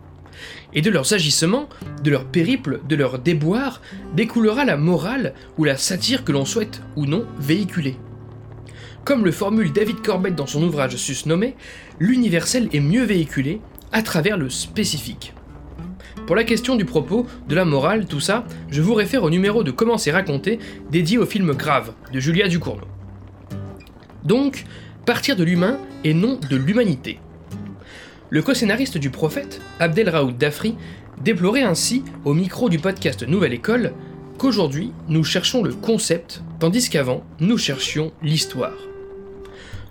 Et 0.73 0.83
de 0.83 0.91
leurs 0.91 1.15
agissements, 1.15 1.69
de 2.03 2.11
leurs 2.11 2.25
périples, 2.25 2.81
de 2.89 2.97
leurs 2.97 3.19
déboires, 3.19 3.81
découlera 4.15 4.65
la 4.65 4.77
morale 4.77 5.35
ou 5.57 5.65
la 5.65 5.77
satire 5.77 6.25
que 6.25 6.33
l'on 6.33 6.45
souhaite 6.45 6.83
ou 6.97 7.07
non 7.07 7.25
véhiculer. 7.39 7.97
Comme 9.05 9.25
le 9.25 9.33
formule 9.33 9.73
David 9.73 10.03
Corbett 10.03 10.35
dans 10.35 10.47
son 10.47 10.63
ouvrage 10.63 10.97
sus 10.97 11.27
nommé, 11.27 11.57
l'universel 11.99 12.69
est 12.73 12.81
mieux 12.81 13.05
véhiculé 13.05 13.61
à 13.93 14.03
travers 14.03 14.37
le 14.37 14.51
spécifique. 14.51 15.35
Pour 16.27 16.37
la 16.37 16.45
question 16.45 16.77
du 16.77 16.85
propos, 16.85 17.27
de 17.49 17.55
la 17.55 17.65
morale, 17.65 18.07
tout 18.07 18.21
ça, 18.21 18.45
je 18.69 18.83
vous 18.83 18.95
réfère 18.95 19.25
au 19.25 19.31
numéro 19.31 19.65
de 19.65 19.71
Comment 19.71 19.99
c'est 19.99 20.13
raconté 20.13 20.59
dédié 20.91 21.19
au 21.19 21.27
film 21.27 21.53
Grave 21.55 21.93
de 22.13 22.21
Julia 22.21 22.47
Ducournau. 22.47 22.87
Donc, 24.23 24.65
partir 25.07 25.35
de 25.35 25.45
l'humain 25.45 25.79
et 26.05 26.15
non 26.15 26.39
de 26.49 26.57
l'humanité. 26.57 27.19
Le 28.29 28.43
co-scénariste 28.43 28.99
du 28.99 29.11
prophète, 29.11 29.61
Abdelraoud 29.81 30.37
Dafri, 30.37 30.77
déplorait 31.21 31.63
ainsi, 31.63 32.05
au 32.25 32.35
micro 32.35 32.69
du 32.69 32.79
podcast 32.79 33.27
Nouvelle 33.27 33.55
École, 33.55 33.93
qu'aujourd'hui, 34.39 34.93
nous 35.09 35.25
cherchons 35.25 35.65
le 35.65 35.73
concept, 35.73 36.43
tandis 36.61 36.89
qu'avant, 36.91 37.25
nous 37.41 37.59
cherchions 37.59 38.13
l'histoire. 38.23 38.90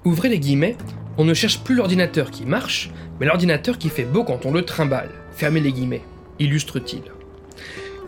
Ouvrez 0.10 0.30
les 0.30 0.40
guillemets, 0.40 0.76
on 1.20 1.24
ne 1.24 1.36
cherche 1.36 1.60
plus 1.60 1.76
l'ordinateur 1.76 2.32
qui 2.32 2.48
marche, 2.48 2.90
mais 3.20 3.28
l'ordinateur 3.28 3.78
qui 3.78 3.90
fait 3.90 4.06
beau 4.06 4.24
quand 4.24 4.48
on 4.48 4.52
le 4.52 4.64
trimballe. 4.64 5.12
Fermez 5.34 5.60
les 5.60 5.72
guillemets, 5.72 6.02
illustre-t-il. 6.40 7.04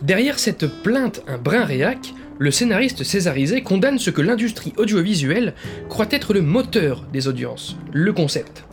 Derrière 0.02 0.40
cette 0.40 0.66
plainte 0.82 1.22
un 1.28 1.38
brin 1.38 1.64
réac, 1.64 2.12
le 2.40 2.50
scénariste 2.50 3.04
césarisé 3.04 3.62
condamne 3.62 4.00
ce 4.00 4.10
que 4.10 4.20
l'industrie 4.20 4.72
audiovisuelle 4.78 5.54
croit 5.88 6.08
être 6.10 6.34
le 6.34 6.42
moteur 6.42 7.06
des 7.12 7.28
audiences, 7.28 7.76
le 7.92 8.12
concept. 8.12 8.64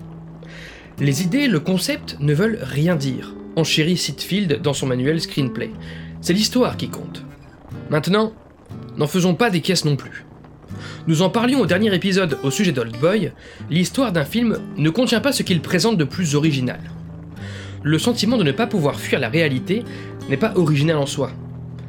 Les 0.97 1.21
idées, 1.21 1.47
le 1.47 1.59
concept 1.59 2.17
ne 2.19 2.33
veulent 2.33 2.57
rien 2.63 2.95
dire, 2.95 3.35
enchérit 3.55 3.95
Sitfield 3.95 4.59
dans 4.63 4.73
son 4.73 4.87
manuel 4.87 5.21
Screenplay. 5.21 5.69
C'est 6.21 6.33
l'histoire 6.33 6.77
qui 6.77 6.89
compte. 6.89 7.23
Maintenant, 7.91 8.33
n'en 8.97 9.05
faisons 9.05 9.35
pas 9.35 9.51
des 9.51 9.61
caisses 9.61 9.85
non 9.85 9.97
plus. 9.97 10.25
Nous 11.09 11.23
en 11.23 11.31
parlions 11.31 11.61
au 11.61 11.65
dernier 11.65 11.91
épisode 11.95 12.37
au 12.43 12.51
sujet 12.51 12.71
d'Old 12.71 12.95
Boy, 12.97 13.31
l'histoire 13.71 14.11
d'un 14.11 14.25
film 14.25 14.59
ne 14.77 14.91
contient 14.91 15.21
pas 15.21 15.31
ce 15.31 15.41
qu'il 15.41 15.59
présente 15.59 15.97
de 15.97 16.03
plus 16.03 16.35
original. 16.35 16.79
Le 17.81 17.97
sentiment 17.97 18.37
de 18.37 18.43
ne 18.43 18.51
pas 18.51 18.67
pouvoir 18.67 18.99
fuir 18.99 19.19
la 19.19 19.27
réalité 19.27 19.83
n'est 20.29 20.37
pas 20.37 20.53
original 20.55 20.97
en 20.97 21.07
soi. 21.07 21.31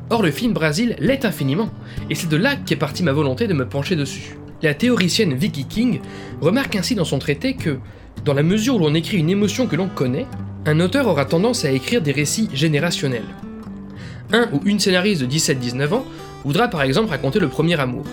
Or 0.09 0.23
le 0.23 0.31
film 0.31 0.55
Brasil 0.55 0.97
l'est 1.01 1.27
infiniment, 1.27 1.69
et 2.09 2.15
c'est 2.15 2.31
de 2.31 2.37
là 2.39 2.57
qu'est 2.57 2.77
partie 2.77 3.03
ma 3.03 3.13
volonté 3.13 3.47
de 3.47 3.53
me 3.53 3.69
pencher 3.69 3.95
dessus. 3.95 4.39
La 4.63 4.73
théoricienne 4.73 5.35
Vicky 5.35 5.67
King 5.67 6.01
remarque 6.41 6.77
ainsi 6.77 6.95
dans 6.95 7.05
son 7.05 7.19
traité 7.19 7.53
que, 7.53 7.79
dans 8.25 8.33
la 8.33 8.43
mesure 8.43 8.77
où 8.77 8.79
l'on 8.79 8.95
écrit 8.95 9.19
une 9.19 9.29
émotion 9.29 9.67
que 9.67 9.77
l'on 9.77 9.89
connaît, 9.89 10.25
un 10.65 10.81
auteur 10.81 11.07
aura 11.07 11.27
tendance 11.27 11.67
à 11.67 11.71
écrire 11.73 12.01
des 12.01 12.13
récits 12.13 12.49
générationnels. 12.55 13.29
Un 14.33 14.49
ou 14.55 14.63
une 14.65 14.81
scénariste 14.81 15.21
de 15.21 15.27
17-19 15.27 15.93
ans 15.93 16.07
voudra 16.43 16.69
par 16.69 16.81
exemple 16.81 17.11
raconter 17.11 17.39
le 17.39 17.49
premier 17.49 17.79
amour. 17.79 18.07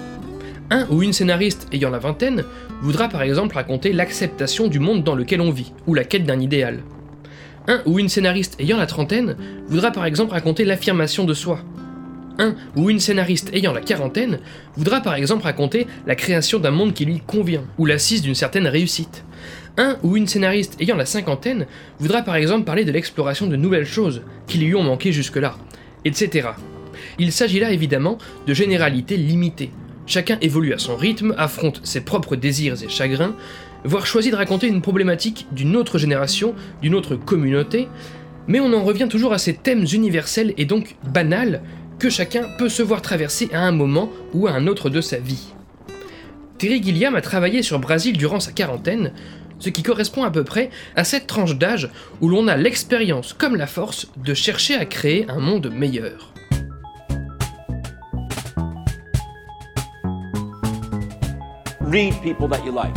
Un 0.69 0.85
ou 0.89 1.01
une 1.01 1.13
scénariste 1.13 1.67
ayant 1.71 1.89
la 1.89 1.97
vingtaine 1.99 2.43
voudra 2.81 3.07
par 3.07 3.21
exemple 3.21 3.55
raconter 3.55 3.93
l'acceptation 3.93 4.67
du 4.67 4.79
monde 4.79 5.01
dans 5.01 5.15
lequel 5.15 5.39
on 5.39 5.49
vit, 5.49 5.71
ou 5.87 5.93
la 5.93 6.03
quête 6.03 6.25
d'un 6.25 6.41
idéal. 6.41 6.83
Un 7.69 7.81
ou 7.85 7.99
une 7.99 8.09
scénariste 8.09 8.57
ayant 8.59 8.77
la 8.77 8.85
trentaine 8.85 9.37
voudra 9.67 9.91
par 9.91 10.05
exemple 10.05 10.33
raconter 10.33 10.65
l'affirmation 10.65 11.23
de 11.23 11.33
soi. 11.33 11.61
Un 12.37 12.55
ou 12.75 12.89
une 12.89 12.99
scénariste 12.99 13.49
ayant 13.53 13.71
la 13.71 13.79
quarantaine 13.79 14.39
voudra 14.75 14.99
par 14.99 15.15
exemple 15.15 15.43
raconter 15.43 15.87
la 16.05 16.15
création 16.15 16.59
d'un 16.59 16.71
monde 16.71 16.93
qui 16.93 17.05
lui 17.05 17.21
convient, 17.25 17.63
ou 17.77 17.85
l'assise 17.85 18.21
d'une 18.21 18.35
certaine 18.35 18.67
réussite. 18.67 19.23
Un 19.77 19.95
ou 20.03 20.17
une 20.17 20.27
scénariste 20.27 20.75
ayant 20.81 20.97
la 20.97 21.05
cinquantaine 21.05 21.65
voudra 21.99 22.23
par 22.23 22.35
exemple 22.35 22.65
parler 22.65 22.83
de 22.83 22.91
l'exploration 22.91 23.47
de 23.47 23.55
nouvelles 23.55 23.85
choses 23.85 24.21
qui 24.47 24.57
lui 24.57 24.75
ont 24.75 24.83
manqué 24.83 25.13
jusque-là, 25.13 25.55
etc. 26.03 26.49
Il 27.19 27.31
s'agit 27.31 27.61
là 27.61 27.71
évidemment 27.71 28.17
de 28.45 28.53
généralités 28.53 29.17
limitées, 29.17 29.71
Chacun 30.07 30.37
évolue 30.39 30.73
à 30.73 30.77
son 30.77 30.95
rythme, 30.95 31.35
affronte 31.37 31.81
ses 31.83 31.99
propres 31.99 32.37
désirs 32.37 32.81
et 32.81 32.87
chagrins, 32.87 33.35
voire 33.83 34.07
choisit 34.07 34.31
de 34.31 34.37
raconter 34.37 34.67
une 34.67 34.81
problématique 34.81 35.47
d'une 35.51 35.75
autre 35.75 35.97
génération, 35.97 36.55
d'une 36.81 36.95
autre 36.95 37.17
communauté, 37.17 37.89
mais 38.47 38.61
on 38.61 38.71
en 38.71 38.83
revient 38.83 39.09
toujours 39.09 39.33
à 39.33 39.37
ces 39.37 39.53
thèmes 39.53 39.85
universels 39.91 40.53
et 40.57 40.63
donc 40.63 40.95
banals 41.03 41.61
que 41.99 42.09
chacun 42.09 42.47
peut 42.57 42.69
se 42.69 42.81
voir 42.81 43.01
traverser 43.01 43.49
à 43.51 43.61
un 43.61 43.73
moment 43.73 44.09
ou 44.33 44.47
à 44.47 44.51
un 44.51 44.67
autre 44.67 44.89
de 44.89 45.01
sa 45.01 45.17
vie. 45.17 45.53
Terry 46.57 46.81
Gilliam 46.81 47.15
a 47.15 47.21
travaillé 47.21 47.61
sur 47.61 47.77
Brasil 47.79 48.17
durant 48.17 48.39
sa 48.39 48.53
quarantaine, 48.53 49.11
ce 49.59 49.69
qui 49.69 49.83
correspond 49.83 50.23
à 50.23 50.31
peu 50.31 50.45
près 50.45 50.69
à 50.95 51.03
cette 51.03 51.27
tranche 51.27 51.57
d'âge 51.57 51.89
où 52.21 52.29
l'on 52.29 52.47
a 52.47 52.55
l'expérience 52.55 53.33
comme 53.33 53.57
la 53.57 53.67
force 53.67 54.07
de 54.15 54.33
chercher 54.33 54.75
à 54.75 54.85
créer 54.85 55.25
un 55.29 55.39
monde 55.39 55.69
meilleur. 55.69 56.33
Read 61.87 62.13
people 62.21 62.47
that 62.49 62.63
you 62.65 62.71
like 62.71 62.95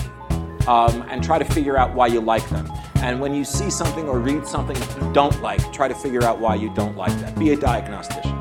um, 0.66 1.02
and 1.10 1.22
try 1.22 1.38
to 1.38 1.44
figure 1.44 1.76
out 1.76 1.94
why 1.94 2.08
you 2.08 2.20
like 2.20 2.48
them. 2.50 2.66
And 3.02 3.20
when 3.20 3.34
you 3.34 3.44
see 3.44 3.70
something 3.70 4.08
or 4.08 4.18
read 4.18 4.46
something 4.46 4.76
that 4.76 4.96
you 5.00 5.12
don't 5.12 5.40
like, 5.40 5.60
try 5.72 5.88
to 5.88 5.94
figure 5.94 6.24
out 6.24 6.40
why 6.40 6.56
you 6.56 6.70
don't 6.74 6.96
like 6.96 7.16
that. 7.20 7.38
Be 7.38 7.50
a 7.50 7.56
diagnostician. 7.56 8.36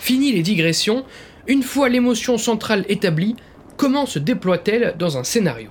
Fini 0.00 0.32
les 0.32 0.42
digressions, 0.42 1.04
une 1.46 1.62
fois 1.62 1.88
l'émotion 1.88 2.36
centrale 2.36 2.84
établie, 2.88 3.36
comment 3.78 4.04
se 4.04 4.18
déploie-t-elle 4.18 4.94
dans 4.98 5.16
un 5.16 5.24
scénario? 5.24 5.70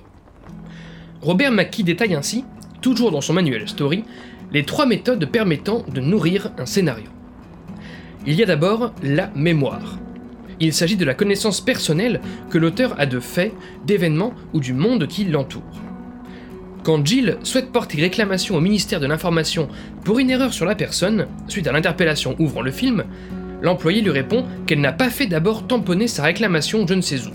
Robert 1.22 1.52
McKee 1.52 1.84
détaille 1.84 2.14
ainsi, 2.14 2.44
toujours 2.82 3.12
dans 3.12 3.20
son 3.20 3.32
manuel 3.32 3.68
Story, 3.68 4.04
les 4.52 4.64
trois 4.64 4.86
méthodes 4.86 5.24
permettant 5.30 5.84
de 5.86 6.00
nourrir 6.00 6.50
un 6.58 6.66
scénario. 6.66 7.06
Il 8.26 8.34
y 8.34 8.42
a 8.42 8.46
d'abord 8.46 8.94
la 9.02 9.30
mémoire. 9.34 9.98
Il 10.60 10.72
s'agit 10.72 10.96
de 10.96 11.04
la 11.04 11.14
connaissance 11.14 11.60
personnelle 11.60 12.20
que 12.48 12.56
l'auteur 12.56 12.94
a 12.98 13.04
de 13.04 13.20
faits, 13.20 13.52
d'événements 13.86 14.32
ou 14.54 14.60
du 14.60 14.72
monde 14.72 15.06
qui 15.06 15.24
l'entoure. 15.24 15.62
Quand 16.84 17.04
Jill 17.04 17.38
souhaite 17.42 17.72
porter 17.72 18.00
réclamation 18.00 18.56
au 18.56 18.60
ministère 18.60 19.00
de 19.00 19.06
l'Information 19.06 19.68
pour 20.04 20.18
une 20.18 20.30
erreur 20.30 20.52
sur 20.52 20.64
la 20.64 20.74
personne, 20.74 21.26
suite 21.48 21.66
à 21.66 21.72
l'interpellation 21.72 22.34
ouvrant 22.38 22.62
le 22.62 22.70
film, 22.70 23.04
l'employé 23.62 24.00
lui 24.00 24.10
répond 24.10 24.44
qu'elle 24.66 24.80
n'a 24.80 24.92
pas 24.92 25.10
fait 25.10 25.26
d'abord 25.26 25.66
tamponner 25.66 26.08
sa 26.08 26.22
réclamation 26.22 26.86
je 26.86 26.94
ne 26.94 27.00
sais 27.00 27.26
où. 27.26 27.30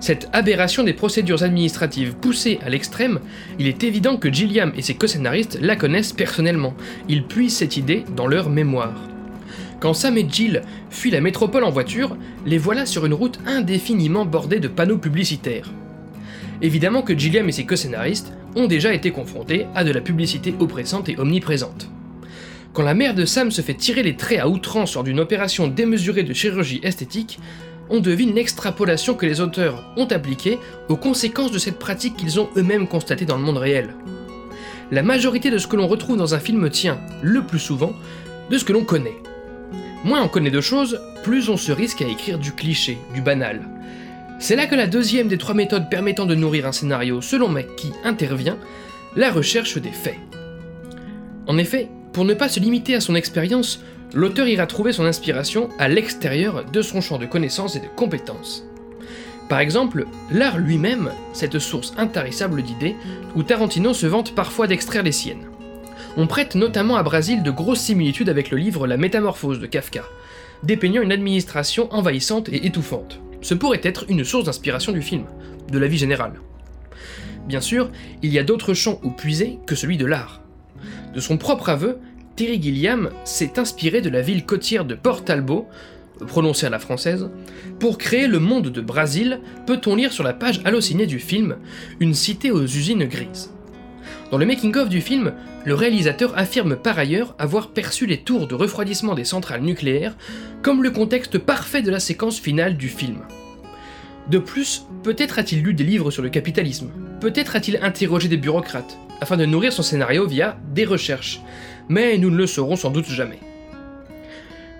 Cette 0.00 0.28
aberration 0.34 0.82
des 0.82 0.92
procédures 0.92 1.44
administratives 1.44 2.14
poussée 2.14 2.58
à 2.62 2.68
l'extrême, 2.68 3.20
il 3.58 3.66
est 3.66 3.84
évident 3.84 4.18
que 4.18 4.30
Gilliam 4.30 4.70
et 4.76 4.82
ses 4.82 4.94
co-scénaristes 4.94 5.58
la 5.62 5.76
connaissent 5.76 6.12
personnellement. 6.12 6.74
Ils 7.08 7.24
puisent 7.24 7.56
cette 7.56 7.78
idée 7.78 8.04
dans 8.14 8.26
leur 8.26 8.50
mémoire. 8.50 9.13
Quand 9.84 9.92
Sam 9.92 10.16
et 10.16 10.26
Jill 10.26 10.62
fuient 10.88 11.10
la 11.10 11.20
métropole 11.20 11.62
en 11.62 11.70
voiture, 11.70 12.16
les 12.46 12.56
voilà 12.56 12.86
sur 12.86 13.04
une 13.04 13.12
route 13.12 13.38
indéfiniment 13.44 14.24
bordée 14.24 14.58
de 14.58 14.66
panneaux 14.66 14.96
publicitaires. 14.96 15.70
Évidemment 16.62 17.02
que 17.02 17.14
Gilliam 17.14 17.46
et 17.50 17.52
ses 17.52 17.66
co-scénaristes 17.66 18.32
ont 18.56 18.66
déjà 18.66 18.94
été 18.94 19.10
confrontés 19.10 19.66
à 19.74 19.84
de 19.84 19.92
la 19.92 20.00
publicité 20.00 20.54
oppressante 20.58 21.10
et 21.10 21.18
omniprésente. 21.18 21.90
Quand 22.72 22.82
la 22.82 22.94
mère 22.94 23.14
de 23.14 23.26
Sam 23.26 23.50
se 23.50 23.60
fait 23.60 23.74
tirer 23.74 24.02
les 24.02 24.16
traits 24.16 24.40
à 24.40 24.48
outrance 24.48 24.94
lors 24.94 25.04
d'une 25.04 25.20
opération 25.20 25.68
démesurée 25.68 26.22
de 26.22 26.32
chirurgie 26.32 26.80
esthétique, 26.82 27.38
on 27.90 28.00
devine 28.00 28.34
l'extrapolation 28.34 29.12
que 29.12 29.26
les 29.26 29.42
auteurs 29.42 29.84
ont 29.98 30.06
appliquée 30.06 30.58
aux 30.88 30.96
conséquences 30.96 31.52
de 31.52 31.58
cette 31.58 31.78
pratique 31.78 32.16
qu'ils 32.16 32.40
ont 32.40 32.48
eux-mêmes 32.56 32.88
constatée 32.88 33.26
dans 33.26 33.36
le 33.36 33.44
monde 33.44 33.58
réel. 33.58 33.94
La 34.90 35.02
majorité 35.02 35.50
de 35.50 35.58
ce 35.58 35.66
que 35.66 35.76
l'on 35.76 35.88
retrouve 35.88 36.16
dans 36.16 36.34
un 36.34 36.40
film 36.40 36.70
tient, 36.70 37.00
le 37.20 37.42
plus 37.42 37.58
souvent, 37.58 37.92
de 38.48 38.56
ce 38.56 38.64
que 38.64 38.72
l'on 38.72 38.84
connaît. 38.84 39.20
Moins 40.04 40.22
on 40.22 40.28
connaît 40.28 40.50
de 40.50 40.60
choses, 40.60 41.00
plus 41.22 41.48
on 41.48 41.56
se 41.56 41.72
risque 41.72 42.02
à 42.02 42.06
écrire 42.06 42.38
du 42.38 42.52
cliché, 42.52 42.98
du 43.14 43.22
banal. 43.22 43.62
C'est 44.38 44.54
là 44.54 44.66
que 44.66 44.74
la 44.74 44.86
deuxième 44.86 45.28
des 45.28 45.38
trois 45.38 45.54
méthodes 45.54 45.88
permettant 45.88 46.26
de 46.26 46.34
nourrir 46.34 46.66
un 46.66 46.72
scénario 46.72 47.22
selon 47.22 47.54
qui 47.78 47.90
intervient, 48.04 48.58
la 49.16 49.30
recherche 49.30 49.78
des 49.78 49.90
faits. 49.90 50.18
En 51.46 51.56
effet, 51.56 51.88
pour 52.12 52.26
ne 52.26 52.34
pas 52.34 52.50
se 52.50 52.60
limiter 52.60 52.94
à 52.94 53.00
son 53.00 53.14
expérience, 53.14 53.80
l'auteur 54.12 54.46
ira 54.46 54.66
trouver 54.66 54.92
son 54.92 55.06
inspiration 55.06 55.70
à 55.78 55.88
l'extérieur 55.88 56.66
de 56.70 56.82
son 56.82 57.00
champ 57.00 57.16
de 57.16 57.24
connaissances 57.24 57.76
et 57.76 57.80
de 57.80 57.88
compétences. 57.96 58.62
Par 59.48 59.60
exemple, 59.60 60.06
l'art 60.30 60.58
lui-même, 60.58 61.12
cette 61.32 61.58
source 61.58 61.94
intarissable 61.96 62.62
d'idées, 62.62 62.96
où 63.36 63.42
Tarantino 63.42 63.94
se 63.94 64.06
vante 64.06 64.34
parfois 64.34 64.66
d'extraire 64.66 65.02
les 65.02 65.12
siennes. 65.12 65.46
On 66.16 66.28
prête 66.28 66.54
notamment 66.54 66.94
à 66.94 67.02
Brasil 67.02 67.42
de 67.42 67.50
grosses 67.50 67.80
similitudes 67.80 68.28
avec 68.28 68.50
le 68.50 68.56
livre 68.56 68.86
La 68.86 68.96
Métamorphose 68.96 69.58
de 69.58 69.66
Kafka, 69.66 70.04
dépeignant 70.62 71.02
une 71.02 71.10
administration 71.10 71.92
envahissante 71.92 72.48
et 72.50 72.66
étouffante. 72.66 73.18
Ce 73.40 73.52
pourrait 73.54 73.80
être 73.82 74.04
une 74.08 74.22
source 74.22 74.44
d'inspiration 74.44 74.92
du 74.92 75.02
film, 75.02 75.24
de 75.72 75.78
la 75.78 75.88
vie 75.88 75.98
générale. 75.98 76.34
Bien 77.48 77.60
sûr, 77.60 77.90
il 78.22 78.32
y 78.32 78.38
a 78.38 78.44
d'autres 78.44 78.74
champs 78.74 79.00
où 79.02 79.10
puiser 79.10 79.58
que 79.66 79.74
celui 79.74 79.96
de 79.96 80.06
l'art. 80.06 80.40
De 81.14 81.20
son 81.20 81.36
propre 81.36 81.68
aveu, 81.68 81.98
Terry 82.36 82.62
Gilliam 82.62 83.10
s'est 83.24 83.58
inspiré 83.58 84.00
de 84.00 84.08
la 84.08 84.20
ville 84.20 84.46
côtière 84.46 84.84
de 84.84 84.94
Port 84.94 85.24
Talbot, 85.24 85.66
prononcée 86.28 86.66
à 86.66 86.70
la 86.70 86.78
française, 86.78 87.28
pour 87.80 87.98
créer 87.98 88.28
le 88.28 88.38
monde 88.38 88.68
de 88.68 88.80
Brasil, 88.80 89.40
peut-on 89.66 89.96
lire 89.96 90.12
sur 90.12 90.22
la 90.22 90.32
page 90.32 90.60
hallucinée 90.64 91.06
du 91.06 91.18
film, 91.18 91.56
une 91.98 92.14
cité 92.14 92.52
aux 92.52 92.62
usines 92.62 93.04
grises. 93.04 93.53
Dans 94.34 94.38
le 94.38 94.46
making-of 94.46 94.88
du 94.88 95.00
film, 95.00 95.32
le 95.64 95.74
réalisateur 95.74 96.36
affirme 96.36 96.74
par 96.74 96.98
ailleurs 96.98 97.36
avoir 97.38 97.68
perçu 97.68 98.04
les 98.04 98.16
tours 98.16 98.48
de 98.48 98.56
refroidissement 98.56 99.14
des 99.14 99.22
centrales 99.22 99.60
nucléaires 99.60 100.16
comme 100.60 100.82
le 100.82 100.90
contexte 100.90 101.38
parfait 101.38 101.82
de 101.82 101.90
la 101.92 102.00
séquence 102.00 102.40
finale 102.40 102.76
du 102.76 102.88
film. 102.88 103.18
De 104.28 104.38
plus, 104.38 104.86
peut-être 105.04 105.38
a-t-il 105.38 105.62
lu 105.62 105.72
des 105.72 105.84
livres 105.84 106.10
sur 106.10 106.20
le 106.20 106.30
capitalisme, 106.30 106.90
peut-être 107.20 107.54
a-t-il 107.54 107.78
interrogé 107.80 108.26
des 108.26 108.36
bureaucrates, 108.36 108.98
afin 109.20 109.36
de 109.36 109.46
nourrir 109.46 109.72
son 109.72 109.84
scénario 109.84 110.26
via 110.26 110.58
des 110.74 110.84
recherches, 110.84 111.40
mais 111.88 112.18
nous 112.18 112.30
ne 112.32 112.36
le 112.36 112.48
saurons 112.48 112.74
sans 112.74 112.90
doute 112.90 113.08
jamais. 113.08 113.38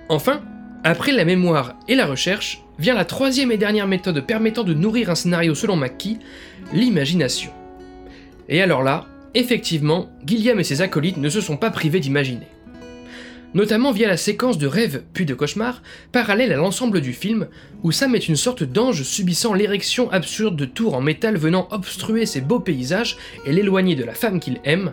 Enfin, 0.09 0.41
après 0.83 1.13
la 1.13 1.25
mémoire 1.25 1.77
et 1.87 1.95
la 1.95 2.07
recherche, 2.07 2.65
vient 2.81 2.95
la 2.95 3.05
troisième 3.05 3.53
et 3.53 3.57
dernière 3.57 3.87
méthode 3.87 4.27
permettant 4.27 4.65
de 4.65 4.75
nourrir 4.75 5.11
un 5.11 5.15
scénario 5.15 5.55
selon 5.55 5.77
McKee, 5.77 6.19
l'imagination. 6.73 7.53
Et 8.49 8.61
alors 8.61 8.83
là, 8.83 9.07
effectivement, 9.35 10.11
Gilliam 10.27 10.59
et 10.59 10.65
ses 10.65 10.83
acolytes 10.83 11.17
ne 11.17 11.29
se 11.29 11.41
sont 11.41 11.57
pas 11.57 11.71
privés 11.71 12.01
d'imaginer. 12.01 12.47
Notamment 13.55 13.93
via 13.93 14.09
la 14.09 14.17
séquence 14.17 14.59
de 14.59 14.67
rêve 14.67 15.05
puis 15.13 15.27
de 15.27 15.35
cauchemar, 15.35 15.81
parallèle 16.11 16.53
à 16.53 16.57
l'ensemble 16.57 17.01
du 17.01 17.13
film, 17.13 17.47
où 17.85 17.93
Sam 17.93 18.17
est 18.17 18.29
une 18.29 18.35
sorte 18.35 18.65
d'ange 18.65 19.05
subissant 19.05 19.55
l'érection 19.55 20.11
absurde 20.11 20.57
de 20.57 20.65
tours 20.65 20.95
en 20.95 21.01
métal 21.01 21.37
venant 21.37 21.69
obstruer 21.71 22.27
ses 22.27 22.41
beaux 22.41 22.59
paysages 22.59 23.17
et 23.47 23.53
l'éloigner 23.53 23.95
de 23.95 24.03
la 24.03 24.15
femme 24.15 24.41
qu'il 24.41 24.61
aime, 24.65 24.93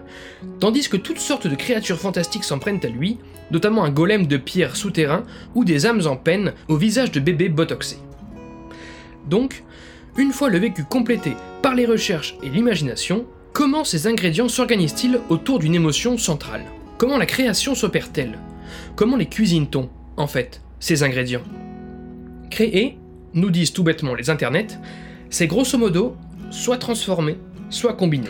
tandis 0.60 0.90
que 0.90 0.98
toutes 0.98 1.18
sortes 1.18 1.48
de 1.48 1.56
créatures 1.56 2.00
fantastiques 2.00 2.44
s'en 2.44 2.60
prennent 2.60 2.86
à 2.86 2.88
lui, 2.90 3.18
notamment 3.50 3.84
un 3.84 3.90
golem 3.90 4.28
de 4.28 4.38
pierre 4.38 4.76
souterrain 4.76 5.24
ou 5.56 5.66
des 5.66 5.88
âmes 5.88 6.06
en 6.06 6.16
peine 6.16 6.54
au 6.68 6.78
visage 6.78 7.12
de 7.12 7.20
bébés 7.20 7.50
botoxés. 7.50 8.00
Donc, 9.28 9.64
une 10.18 10.34
fois 10.34 10.50
le 10.50 10.60
vécu 10.60 10.84
complété 10.84 11.34
par 11.64 11.74
les 11.74 11.88
recherches 11.88 12.36
et 12.44 12.50
l'imagination, 12.50 13.26
comment 13.54 13.84
ces 13.84 14.08
ingrédients 14.08 14.48
s'organisent-ils 14.48 15.20
autour 15.30 15.60
d'une 15.60 15.76
émotion 15.76 16.18
centrale? 16.18 16.66
Comment 16.98 17.18
la 17.18 17.26
création 17.26 17.76
s'opère-t-elle? 17.76 18.40
Comment 18.96 19.18
les 19.18 19.26
cuisine-t-on, 19.26 19.90
en 20.18 20.28
fait, 20.28 20.62
ces 20.80 21.04
ingrédients? 21.04 21.44
Créer, 22.50 22.98
nous 23.34 23.50
disent 23.50 23.74
tout 23.74 23.84
bêtement 23.84 24.14
les 24.14 24.30
internets, 24.30 24.80
c'est 25.30 25.48
grosso 25.48 25.78
modo 25.78 26.16
soit 26.50 26.78
transformer, 26.78 27.38
soit 27.70 27.94
combiner. 27.94 28.30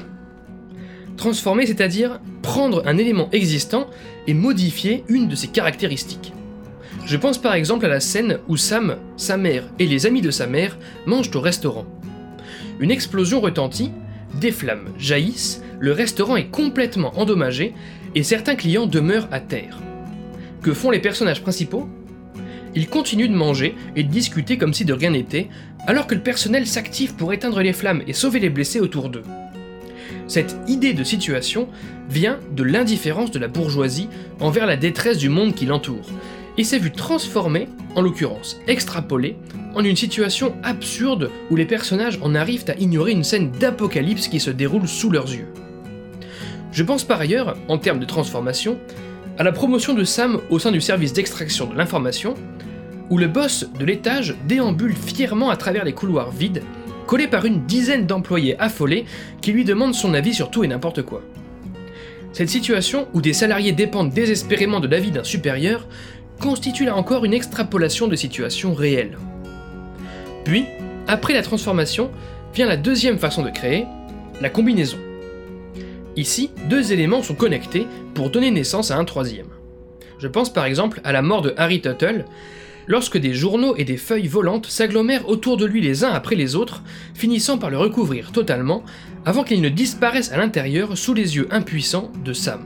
Transformer, 1.18 1.66
c'est-à-dire 1.66 2.20
prendre 2.42 2.84
un 2.86 2.98
élément 2.98 3.30
existant 3.32 3.88
et 4.28 4.34
modifier 4.34 5.04
une 5.08 5.28
de 5.28 5.36
ses 5.36 5.48
caractéristiques. 5.48 6.34
Je 7.06 7.18
pense 7.18 7.40
par 7.40 7.56
exemple 7.56 7.86
à 7.86 7.90
la 7.90 8.00
scène 8.00 8.40
où 8.48 8.58
Sam, 8.58 8.98
sa 9.18 9.38
mère 9.38 9.64
et 9.80 9.88
les 9.88 10.06
amis 10.06 10.22
de 10.22 10.32
sa 10.32 10.46
mère 10.46 10.78
mangent 11.08 11.36
au 11.36 11.42
restaurant. 11.42 11.86
Une 12.80 12.92
explosion 12.92 13.42
retentit, 13.42 13.92
des 14.40 14.52
flammes 14.52 14.90
jaillissent, 14.98 15.62
le 15.80 15.92
restaurant 15.92 16.36
est 16.36 16.50
complètement 16.50 17.18
endommagé 17.20 17.74
et 18.16 18.24
certains 18.24 18.56
clients 18.56 18.88
demeurent 18.88 19.28
à 19.32 19.40
terre. 19.40 19.80
Que 20.62 20.74
font 20.74 20.92
les 20.92 21.00
personnages 21.00 21.42
principaux? 21.42 21.90
Ils 22.76 22.88
continuent 22.88 23.30
de 23.30 23.36
manger 23.36 23.76
et 23.96 24.04
de 24.04 24.10
discuter 24.10 24.58
comme 24.58 24.74
si 24.74 24.86
de 24.86 24.94
rien 24.94 25.12
n'était, 25.12 25.50
alors 25.88 26.08
que 26.08 26.16
le 26.16 26.22
personnel 26.22 26.68
s'active 26.68 27.16
pour 27.16 27.34
éteindre 27.34 27.62
les 27.62 27.74
flammes 27.74 28.04
et 28.08 28.14
sauver 28.14 28.40
les 28.40 28.50
blessés 28.50 28.80
autour 28.80 29.10
d'eux. 29.10 29.24
Cette 30.28 30.56
idée 30.68 30.94
de 30.94 31.04
situation 31.04 31.68
vient 32.10 32.40
de 32.56 32.64
l'indifférence 32.64 33.32
de 33.32 33.40
la 33.40 33.48
bourgeoisie 33.48 34.08
envers 34.40 34.66
la 34.66 34.78
détresse 34.78 35.18
du 35.18 35.30
monde 35.30 35.56
qui 35.56 35.66
l'entoure, 35.66 36.08
et 36.58 36.64
s'est 36.64 36.80
vue 36.80 36.92
transformée, 36.92 37.68
en 37.96 38.02
l'occurrence 38.02 38.60
extrapolée, 38.68 39.38
en 39.76 39.84
une 39.84 39.96
situation 39.96 40.54
absurde 40.64 41.30
où 41.50 41.56
les 41.56 41.66
personnages 41.66 42.20
en 42.22 42.36
arrivent 42.36 42.70
à 42.70 42.76
ignorer 42.76 43.12
une 43.12 43.24
scène 43.24 43.52
d'apocalypse 43.52 44.28
qui 44.28 44.40
se 44.40 44.50
déroule 44.50 44.88
sous 44.88 45.10
leurs 45.10 45.32
yeux. 45.32 45.48
Je 46.72 46.84
pense 46.84 47.04
par 47.04 47.20
ailleurs, 47.20 47.58
en 47.68 47.78
termes 47.78 48.00
de 48.00 48.06
transformation, 48.06 48.78
à 49.38 49.44
la 49.44 49.52
promotion 49.52 49.94
de 49.94 50.04
Sam 50.04 50.40
au 50.50 50.60
sein 50.60 50.72
du 50.72 50.82
service 50.82 51.14
d'extraction 51.14 51.68
de 51.68 51.78
l'information, 51.78 52.36
où 53.10 53.18
le 53.18 53.28
boss 53.28 53.66
de 53.78 53.86
l'étage 53.86 54.36
déambule 54.48 54.96
fièrement 54.96 55.50
à 55.50 55.58
travers 55.58 55.84
les 55.84 55.94
couloirs 55.94 56.32
vides, 56.32 56.64
collé 57.08 57.28
par 57.28 57.46
une 57.46 57.66
dizaine 57.66 58.06
d'employés 58.06 58.58
affolés 58.60 59.06
qui 59.42 59.52
lui 59.52 59.66
demandent 59.66 59.96
son 59.96 60.14
avis 60.14 60.34
sur 60.34 60.50
tout 60.50 60.64
et 60.64 60.68
n'importe 60.68 61.02
quoi. 61.02 61.22
Cette 62.34 62.50
situation, 62.50 63.10
où 63.14 63.22
des 63.22 63.34
salariés 63.34 63.74
dépendent 63.74 64.14
désespérément 64.14 64.80
de 64.80 64.88
l'avis 64.88 65.12
d'un 65.12 65.26
supérieur, 65.26 65.88
constitue 66.42 66.86
là 66.86 66.96
encore 66.98 67.24
une 67.24 67.34
extrapolation 67.34 68.08
de 68.08 68.16
situations 68.16 68.74
réelles. 68.74 69.18
Puis, 70.44 70.66
après 71.08 71.34
la 71.34 71.44
transformation, 71.44 72.10
vient 72.54 72.68
la 72.68 72.78
deuxième 72.78 73.20
façon 73.20 73.44
de 73.44 73.50
créer, 73.50 73.86
la 74.42 74.50
combinaison. 74.50 74.98
Ici, 76.18 76.50
deux 76.68 76.92
éléments 76.92 77.24
sont 77.24 77.36
connectés 77.36 77.88
pour 78.14 78.32
donner 78.32 78.52
naissance 78.52 78.92
à 78.92 78.98
un 78.98 79.06
troisième. 79.06 79.48
Je 80.20 80.28
pense 80.28 80.52
par 80.52 80.66
exemple 80.66 81.00
à 81.04 81.12
la 81.12 81.22
mort 81.22 81.42
de 81.42 81.54
Harry 81.58 81.80
Tuttle, 81.80 82.26
lorsque 82.88 83.18
des 83.18 83.34
journaux 83.34 83.76
et 83.78 83.86
des 83.86 83.98
feuilles 83.98 84.28
volantes 84.28 84.66
s'agglomèrent 84.66 85.30
autour 85.30 85.58
de 85.58 85.66
lui 85.66 85.80
les 85.80 86.04
uns 86.04 86.12
après 86.12 86.36
les 86.36 86.56
autres, 86.56 86.82
finissant 87.14 87.58
par 87.58 87.70
le 87.70 87.78
recouvrir 87.78 88.32
totalement, 88.32 88.84
avant 89.26 89.44
qu'il 89.44 89.62
ne 89.62 89.70
disparaisse 89.70 90.32
à 90.32 90.38
l'intérieur 90.38 90.98
sous 90.98 91.14
les 91.14 91.36
yeux 91.38 91.48
impuissants 91.52 92.12
de 92.26 92.34
Sam. 92.34 92.66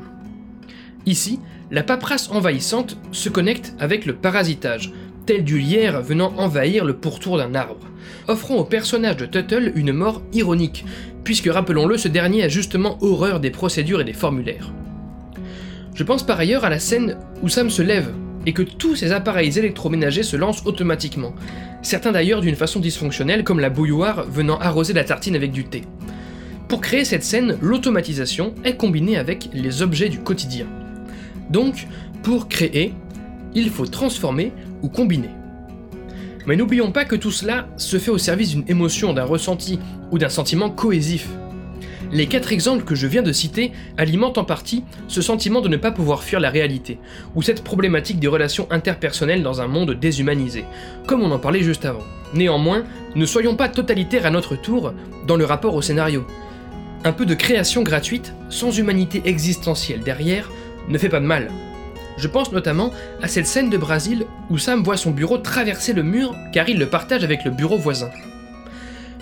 Ici, 1.06 1.40
la 1.72 1.84
paperasse 1.84 2.30
envahissante 2.32 2.98
se 3.12 3.30
connecte 3.30 3.74
avec 3.80 4.06
le 4.06 4.16
parasitage, 4.16 4.92
tel 5.26 5.44
du 5.44 5.58
lierre 5.58 6.02
venant 6.02 6.34
envahir 6.38 6.86
le 6.86 6.96
pourtour 6.96 7.38
d'un 7.38 7.56
arbre, 7.56 7.88
offrant 8.28 8.56
au 8.56 8.64
personnage 8.64 9.18
de 9.18 9.26
Tuttle 9.26 9.72
une 9.76 9.92
mort 9.92 10.22
ironique, 10.34 10.86
puisque 11.24 11.52
rappelons-le, 11.52 11.98
ce 11.98 12.08
dernier 12.08 12.44
a 12.44 12.50
justement 12.50 12.98
horreur 13.02 13.40
des 13.40 13.50
procédures 13.50 14.02
et 14.02 14.06
des 14.06 14.14
formulaires. 14.14 14.72
Je 15.96 16.04
pense 16.04 16.24
par 16.24 16.40
ailleurs 16.40 16.66
à 16.66 16.70
la 16.70 16.80
scène 16.80 17.18
où 17.42 17.50
Sam 17.50 17.70
se 17.70 17.82
lève 17.82 18.14
et 18.46 18.54
que 18.54 18.62
tous 18.62 18.96
ses 18.96 19.12
appareils 19.12 19.58
électroménagers 19.58 20.24
se 20.24 20.38
lancent 20.38 20.66
automatiquement, 20.66 21.34
certains 21.82 22.12
d'ailleurs 22.12 22.42
d'une 22.42 22.56
façon 22.56 22.80
dysfonctionnelle 22.80 23.44
comme 23.44 23.60
la 23.60 23.72
bouilloire 23.72 24.26
venant 24.30 24.60
arroser 24.60 24.94
la 24.94 25.04
tartine 25.04 25.36
avec 25.36 25.52
du 25.52 25.66
thé. 25.66 25.82
Pour 26.68 26.82
créer 26.82 27.06
cette 27.06 27.24
scène, 27.24 27.58
l'automatisation 27.62 28.54
est 28.64 28.76
combinée 28.76 29.18
avec 29.18 29.50
les 29.54 29.82
objets 29.82 30.10
du 30.10 30.20
quotidien. 30.20 30.68
Donc, 31.50 31.88
pour 32.24 32.48
créer, 32.48 32.94
il 33.54 33.70
faut 33.70 33.86
transformer 33.86 34.52
ou 34.82 34.90
combiner. 34.90 35.30
Mais 36.46 36.56
n'oublions 36.56 36.92
pas 36.92 37.06
que 37.06 37.16
tout 37.16 37.32
cela 37.32 37.68
se 37.78 37.98
fait 37.98 38.12
au 38.12 38.18
service 38.18 38.52
d'une 38.52 38.66
émotion, 38.68 39.14
d'un 39.14 39.24
ressenti 39.24 39.80
ou 40.12 40.20
d'un 40.20 40.30
sentiment 40.30 40.70
cohésif. 40.70 41.28
Les 42.12 42.28
quatre 42.28 42.54
exemples 42.54 42.84
que 42.84 42.94
je 42.94 43.08
viens 43.08 43.24
de 43.24 43.32
citer 43.32 43.72
alimentent 43.98 44.38
en 44.38 44.44
partie 44.44 44.84
ce 45.08 45.22
sentiment 45.22 45.62
de 45.62 45.68
ne 45.68 45.78
pas 45.78 45.92
pouvoir 45.92 46.24
fuir 46.24 46.40
la 46.40 46.52
réalité, 46.52 47.00
ou 47.34 47.42
cette 47.42 47.64
problématique 47.64 48.20
des 48.20 48.28
relations 48.28 48.68
interpersonnelles 48.70 49.42
dans 49.42 49.60
un 49.60 49.68
monde 49.68 49.92
déshumanisé, 50.00 50.66
comme 51.08 51.24
on 51.24 51.32
en 51.32 51.40
parlait 51.40 51.64
juste 51.64 51.84
avant. 51.84 52.04
Néanmoins, 52.34 52.84
ne 53.16 53.26
soyons 53.26 53.56
pas 53.56 53.70
totalitaires 53.70 54.28
à 54.28 54.30
notre 54.30 54.56
tour 54.56 54.94
dans 55.26 55.36
le 55.36 55.46
rapport 55.46 55.74
au 55.74 55.82
scénario. 55.82 56.26
Un 57.04 57.12
peu 57.12 57.26
de 57.26 57.34
création 57.34 57.82
gratuite, 57.82 58.34
sans 58.50 58.78
humanité 58.78 59.24
existentielle 59.26 60.02
derrière, 60.02 60.52
ne 60.90 60.98
fait 60.98 61.10
pas 61.10 61.20
de 61.20 61.26
mal. 61.26 61.50
Je 62.18 62.28
pense 62.28 62.52
notamment 62.52 62.92
à 63.22 63.28
cette 63.28 63.48
scène 63.48 63.70
de 63.70 63.78
Brésil 63.78 64.26
où 64.50 64.58
Sam 64.58 64.84
voit 64.84 64.98
son 64.98 65.12
bureau 65.12 65.38
traverser 65.38 65.94
le 65.94 66.04
mur 66.04 66.36
car 66.54 66.70
il 66.70 66.80
le 66.80 66.88
partage 66.88 67.24
avec 67.24 67.44
le 67.44 67.52
bureau 67.52 67.78
voisin. 67.78 68.10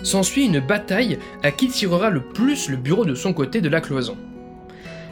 S'ensuit 0.02 0.46
une 0.46 0.60
bataille 0.60 1.18
à 1.42 1.50
qui 1.50 1.68
tirera 1.68 2.10
le 2.10 2.20
plus 2.20 2.68
le 2.68 2.76
bureau 2.76 3.04
de 3.04 3.14
son 3.14 3.32
côté 3.32 3.60
de 3.60 3.68
la 3.68 3.80
cloison. 3.80 4.16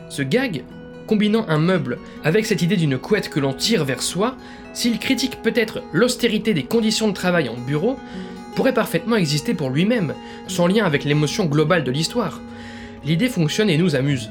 Ce 0.08 0.22
gag, 0.22 0.64
combinant 1.06 1.46
un 1.48 1.58
meuble 1.58 1.98
avec 2.22 2.46
cette 2.46 2.62
idée 2.62 2.76
d'une 2.76 2.98
couette 2.98 3.30
que 3.30 3.40
l'on 3.40 3.54
tire 3.54 3.84
vers 3.84 4.02
soi, 4.02 4.36
s'il 4.74 4.98
critique 4.98 5.42
peut-être 5.42 5.82
l'austérité 5.92 6.54
des 6.54 6.64
conditions 6.64 7.08
de 7.08 7.14
travail 7.14 7.48
en 7.48 7.56
bureau, 7.56 7.98
pourrait 8.54 8.74
parfaitement 8.74 9.16
exister 9.16 9.54
pour 9.54 9.70
lui-même, 9.70 10.14
sans 10.46 10.66
lien 10.66 10.84
avec 10.84 11.04
l'émotion 11.04 11.46
globale 11.46 11.84
de 11.84 11.90
l'histoire. 11.90 12.40
L'idée 13.04 13.28
fonctionne 13.28 13.70
et 13.70 13.78
nous 13.78 13.96
amuse. 13.96 14.30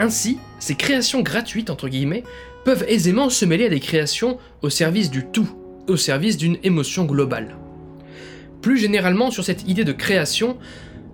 Ainsi, 0.00 0.38
ces 0.58 0.76
créations 0.76 1.20
gratuites, 1.20 1.68
entre 1.68 1.88
guillemets, 1.88 2.24
peuvent 2.64 2.86
aisément 2.88 3.28
se 3.28 3.44
mêler 3.44 3.66
à 3.66 3.68
des 3.68 3.80
créations 3.80 4.38
au 4.62 4.70
service 4.70 5.10
du 5.10 5.26
tout, 5.26 5.48
au 5.88 5.96
service 5.96 6.38
d'une 6.38 6.56
émotion 6.62 7.04
globale. 7.04 7.56
Plus 8.62 8.78
généralement 8.78 9.30
sur 9.30 9.44
cette 9.44 9.68
idée 9.68 9.84
de 9.84 9.92
création, 9.92 10.56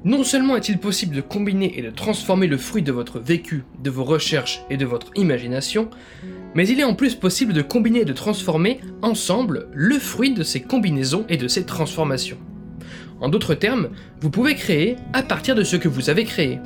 non 0.05 0.23
seulement 0.23 0.57
est-il 0.57 0.79
possible 0.79 1.17
de 1.17 1.21
combiner 1.21 1.77
et 1.77 1.83
de 1.83 1.91
transformer 1.91 2.47
le 2.47 2.59
fruit 2.59 2.83
de 2.83 2.93
votre 2.93 3.19
vécu, 3.19 3.65
de 3.83 3.91
vos 3.91 4.05
recherches 4.05 4.63
et 4.71 4.77
de 4.77 4.87
votre 4.87 5.11
imagination, 5.17 5.91
mais 6.55 6.69
il 6.69 6.79
est 6.79 6.85
en 6.85 6.95
plus 6.95 7.17
possible 7.17 7.53
de 7.53 7.63
combiner 7.63 8.03
et 8.03 8.05
de 8.05 8.13
transformer 8.13 8.81
ensemble 9.03 9.67
le 9.73 9.99
fruit 9.99 10.33
de 10.33 10.45
ces 10.45 10.63
combinaisons 10.63 11.27
et 11.29 11.37
de 11.37 11.49
ces 11.49 11.67
transformations. 11.67 12.39
En 13.21 13.31
d'autres 13.31 13.55
termes, 13.55 13.89
vous 14.21 14.31
pouvez 14.31 14.55
créer 14.55 14.95
à 15.13 15.25
partir 15.25 15.57
de 15.57 15.65
ce 15.65 15.75
que 15.75 15.89
vous 15.89 16.09
avez 16.09 16.25
créé. 16.25 16.61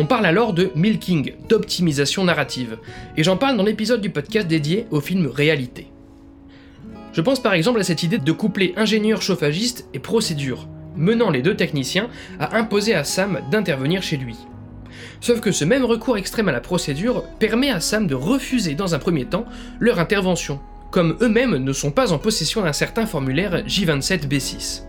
On 0.00 0.06
parle 0.06 0.26
alors 0.26 0.52
de 0.52 0.70
milking, 0.76 1.32
d'optimisation 1.48 2.24
narrative, 2.24 2.78
et 3.16 3.24
j'en 3.24 3.36
parle 3.36 3.56
dans 3.56 3.64
l'épisode 3.64 4.00
du 4.00 4.10
podcast 4.10 4.46
dédié 4.46 4.86
au 4.92 5.00
film 5.00 5.26
Réalité. 5.26 5.88
Je 7.12 7.20
pense 7.20 7.42
par 7.42 7.54
exemple 7.54 7.80
à 7.80 7.82
cette 7.82 8.04
idée 8.04 8.18
de 8.18 8.32
coupler 8.32 8.74
ingénieur 8.76 9.20
chauffagiste 9.20 9.88
et 9.92 9.98
procédure, 9.98 10.68
menant 10.96 11.30
les 11.30 11.42
deux 11.42 11.56
techniciens 11.56 12.10
à 12.38 12.56
imposer 12.56 12.94
à 12.94 13.02
Sam 13.02 13.40
d'intervenir 13.50 14.04
chez 14.04 14.16
lui. 14.16 14.36
Sauf 15.20 15.40
que 15.40 15.50
ce 15.50 15.64
même 15.64 15.84
recours 15.84 16.16
extrême 16.16 16.48
à 16.48 16.52
la 16.52 16.60
procédure 16.60 17.24
permet 17.40 17.70
à 17.70 17.80
Sam 17.80 18.06
de 18.06 18.14
refuser 18.14 18.76
dans 18.76 18.94
un 18.94 19.00
premier 19.00 19.24
temps 19.24 19.46
leur 19.80 19.98
intervention, 19.98 20.60
comme 20.92 21.16
eux-mêmes 21.20 21.56
ne 21.56 21.72
sont 21.72 21.90
pas 21.90 22.12
en 22.12 22.18
possession 22.18 22.62
d'un 22.62 22.72
certain 22.72 23.04
formulaire 23.04 23.64
J27B6. 23.66 24.82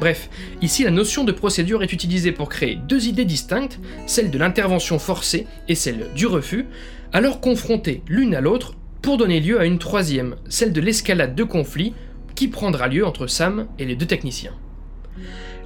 Bref, 0.00 0.30
ici 0.62 0.84
la 0.84 0.90
notion 0.90 1.24
de 1.24 1.32
procédure 1.32 1.82
est 1.82 1.92
utilisée 1.92 2.32
pour 2.32 2.48
créer 2.48 2.78
deux 2.88 3.06
idées 3.06 3.24
distinctes, 3.24 3.80
celle 4.06 4.30
de 4.30 4.38
l'intervention 4.38 4.98
forcée 4.98 5.46
et 5.68 5.74
celle 5.74 6.08
du 6.14 6.26
refus, 6.26 6.66
alors 7.12 7.40
confrontées 7.40 8.02
l'une 8.08 8.34
à 8.34 8.40
l'autre 8.40 8.74
pour 9.02 9.16
donner 9.16 9.40
lieu 9.40 9.60
à 9.60 9.64
une 9.64 9.78
troisième, 9.78 10.36
celle 10.48 10.72
de 10.72 10.80
l'escalade 10.80 11.34
de 11.34 11.44
conflit 11.44 11.94
qui 12.34 12.48
prendra 12.48 12.88
lieu 12.88 13.06
entre 13.06 13.26
Sam 13.26 13.66
et 13.78 13.84
les 13.84 13.96
deux 13.96 14.06
techniciens. 14.06 14.54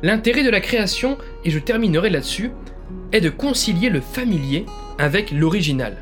L'intérêt 0.03 0.43
de 0.43 0.51
la 0.51 0.61
création, 0.61 1.19
et 1.45 1.51
je 1.51 1.59
terminerai 1.59 2.11
là-dessus, 2.11 2.51
est 3.13 3.21
de 3.21 3.31
concilier 3.31 3.89
le 3.89 4.01
familier 4.01 4.67
avec 4.99 5.31
l'original, 5.31 5.97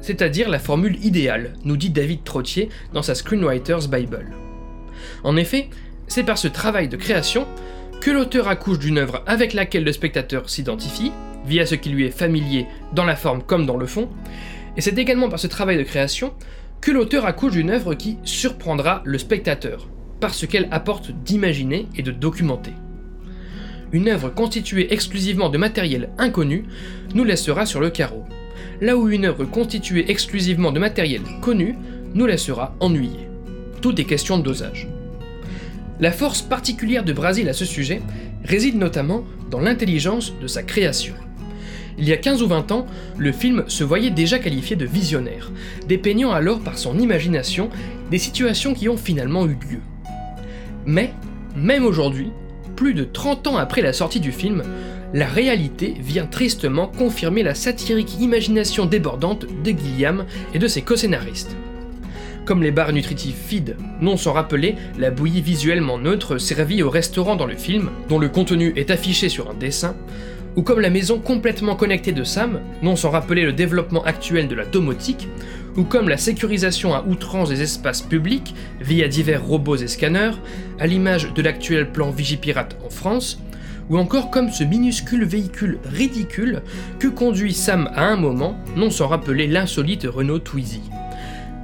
c'est-à-dire 0.00 0.48
la 0.48 0.58
formule 0.58 1.04
idéale, 1.04 1.54
nous 1.64 1.76
dit 1.76 1.90
David 1.90 2.24
Trottier 2.24 2.68
dans 2.92 3.02
sa 3.02 3.14
Screenwriter's 3.14 3.88
Bible. 3.88 4.26
En 5.24 5.36
effet, 5.36 5.68
c'est 6.10 6.24
par 6.24 6.38
ce 6.38 6.48
travail 6.48 6.88
de 6.88 6.96
création 6.96 7.46
que 8.00 8.10
l'auteur 8.10 8.48
accouche 8.48 8.80
d'une 8.80 8.98
œuvre 8.98 9.22
avec 9.26 9.54
laquelle 9.54 9.84
le 9.84 9.92
spectateur 9.92 10.50
s'identifie, 10.50 11.12
via 11.46 11.64
ce 11.64 11.76
qui 11.76 11.88
lui 11.88 12.04
est 12.04 12.10
familier 12.10 12.66
dans 12.92 13.04
la 13.04 13.14
forme 13.14 13.42
comme 13.42 13.64
dans 13.64 13.76
le 13.76 13.86
fond, 13.86 14.08
et 14.76 14.80
c'est 14.80 14.98
également 14.98 15.28
par 15.28 15.38
ce 15.38 15.46
travail 15.46 15.78
de 15.78 15.84
création 15.84 16.34
que 16.80 16.90
l'auteur 16.90 17.26
accouche 17.26 17.52
d'une 17.52 17.70
œuvre 17.70 17.94
qui 17.94 18.18
surprendra 18.24 19.02
le 19.04 19.18
spectateur, 19.18 19.88
par 20.18 20.34
ce 20.34 20.46
qu'elle 20.46 20.68
apporte 20.72 21.12
d'imaginer 21.12 21.86
et 21.96 22.02
de 22.02 22.10
documenter. 22.10 22.72
Une 23.92 24.08
œuvre 24.08 24.30
constituée 24.30 24.92
exclusivement 24.92 25.48
de 25.48 25.58
matériel 25.58 26.10
inconnu 26.18 26.64
nous 27.14 27.24
laissera 27.24 27.66
sur 27.66 27.80
le 27.80 27.90
carreau, 27.90 28.24
là 28.80 28.96
où 28.96 29.08
une 29.08 29.26
œuvre 29.26 29.44
constituée 29.44 30.10
exclusivement 30.10 30.72
de 30.72 30.80
matériel 30.80 31.22
connu 31.40 31.76
nous 32.14 32.26
laissera 32.26 32.74
ennuyés. 32.80 33.28
Tout 33.80 34.00
est 34.00 34.04
question 34.04 34.38
de 34.38 34.42
dosage. 34.42 34.88
La 36.00 36.12
force 36.12 36.40
particulière 36.40 37.04
de 37.04 37.12
Brasil 37.12 37.46
à 37.50 37.52
ce 37.52 37.66
sujet 37.66 38.00
réside 38.42 38.76
notamment 38.76 39.22
dans 39.50 39.60
l'intelligence 39.60 40.32
de 40.40 40.46
sa 40.46 40.62
création. 40.62 41.14
Il 41.98 42.08
y 42.08 42.12
a 42.14 42.16
15 42.16 42.42
ou 42.42 42.46
20 42.46 42.72
ans, 42.72 42.86
le 43.18 43.32
film 43.32 43.64
se 43.68 43.84
voyait 43.84 44.10
déjà 44.10 44.38
qualifié 44.38 44.76
de 44.76 44.86
visionnaire, 44.86 45.52
dépeignant 45.86 46.30
alors 46.30 46.60
par 46.60 46.78
son 46.78 46.98
imagination 46.98 47.68
des 48.10 48.16
situations 48.16 48.72
qui 48.72 48.88
ont 48.88 48.96
finalement 48.96 49.44
eu 49.44 49.58
lieu. 49.70 49.80
Mais, 50.86 51.12
même 51.54 51.84
aujourd'hui, 51.84 52.30
plus 52.76 52.94
de 52.94 53.04
30 53.04 53.48
ans 53.48 53.56
après 53.58 53.82
la 53.82 53.92
sortie 53.92 54.20
du 54.20 54.32
film, 54.32 54.62
la 55.12 55.26
réalité 55.26 55.94
vient 56.00 56.24
tristement 56.24 56.86
confirmer 56.86 57.42
la 57.42 57.54
satirique 57.54 58.18
imagination 58.20 58.86
débordante 58.86 59.44
de 59.44 59.70
Gilliam 59.70 60.24
et 60.54 60.58
de 60.58 60.66
ses 60.66 60.80
co-scénaristes. 60.80 61.54
Comme 62.50 62.64
les 62.64 62.72
barres 62.72 62.92
nutritives 62.92 63.36
feed, 63.36 63.76
non 64.00 64.16
sans 64.16 64.32
rappeler 64.32 64.74
la 64.98 65.12
bouillie 65.12 65.40
visuellement 65.40 65.98
neutre 65.98 66.36
servie 66.38 66.82
au 66.82 66.90
restaurant 66.90 67.36
dans 67.36 67.46
le 67.46 67.54
film, 67.54 67.90
dont 68.08 68.18
le 68.18 68.28
contenu 68.28 68.72
est 68.74 68.90
affiché 68.90 69.28
sur 69.28 69.48
un 69.48 69.54
dessin, 69.54 69.94
ou 70.56 70.62
comme 70.62 70.80
la 70.80 70.90
maison 70.90 71.20
complètement 71.20 71.76
connectée 71.76 72.10
de 72.10 72.24
Sam, 72.24 72.58
non 72.82 72.96
sans 72.96 73.10
rappeler 73.10 73.44
le 73.44 73.52
développement 73.52 74.02
actuel 74.02 74.48
de 74.48 74.56
la 74.56 74.64
domotique, 74.64 75.28
ou 75.76 75.84
comme 75.84 76.08
la 76.08 76.16
sécurisation 76.16 76.92
à 76.92 77.04
outrance 77.04 77.50
des 77.50 77.62
espaces 77.62 78.02
publics 78.02 78.52
via 78.80 79.06
divers 79.06 79.44
robots 79.44 79.76
et 79.76 79.86
scanners, 79.86 80.34
à 80.80 80.88
l'image 80.88 81.32
de 81.32 81.42
l'actuel 81.42 81.92
plan 81.92 82.10
Vigipirate 82.10 82.76
en 82.84 82.90
France, 82.90 83.40
ou 83.90 83.96
encore 83.96 84.28
comme 84.32 84.50
ce 84.50 84.64
minuscule 84.64 85.24
véhicule 85.24 85.78
ridicule 85.84 86.62
que 86.98 87.06
conduit 87.06 87.54
Sam 87.54 87.88
à 87.94 88.06
un 88.06 88.16
moment, 88.16 88.58
non 88.74 88.90
sans 88.90 89.06
rappeler 89.06 89.46
l'insolite 89.46 90.04
Renault 90.10 90.40
Twizy. 90.40 90.80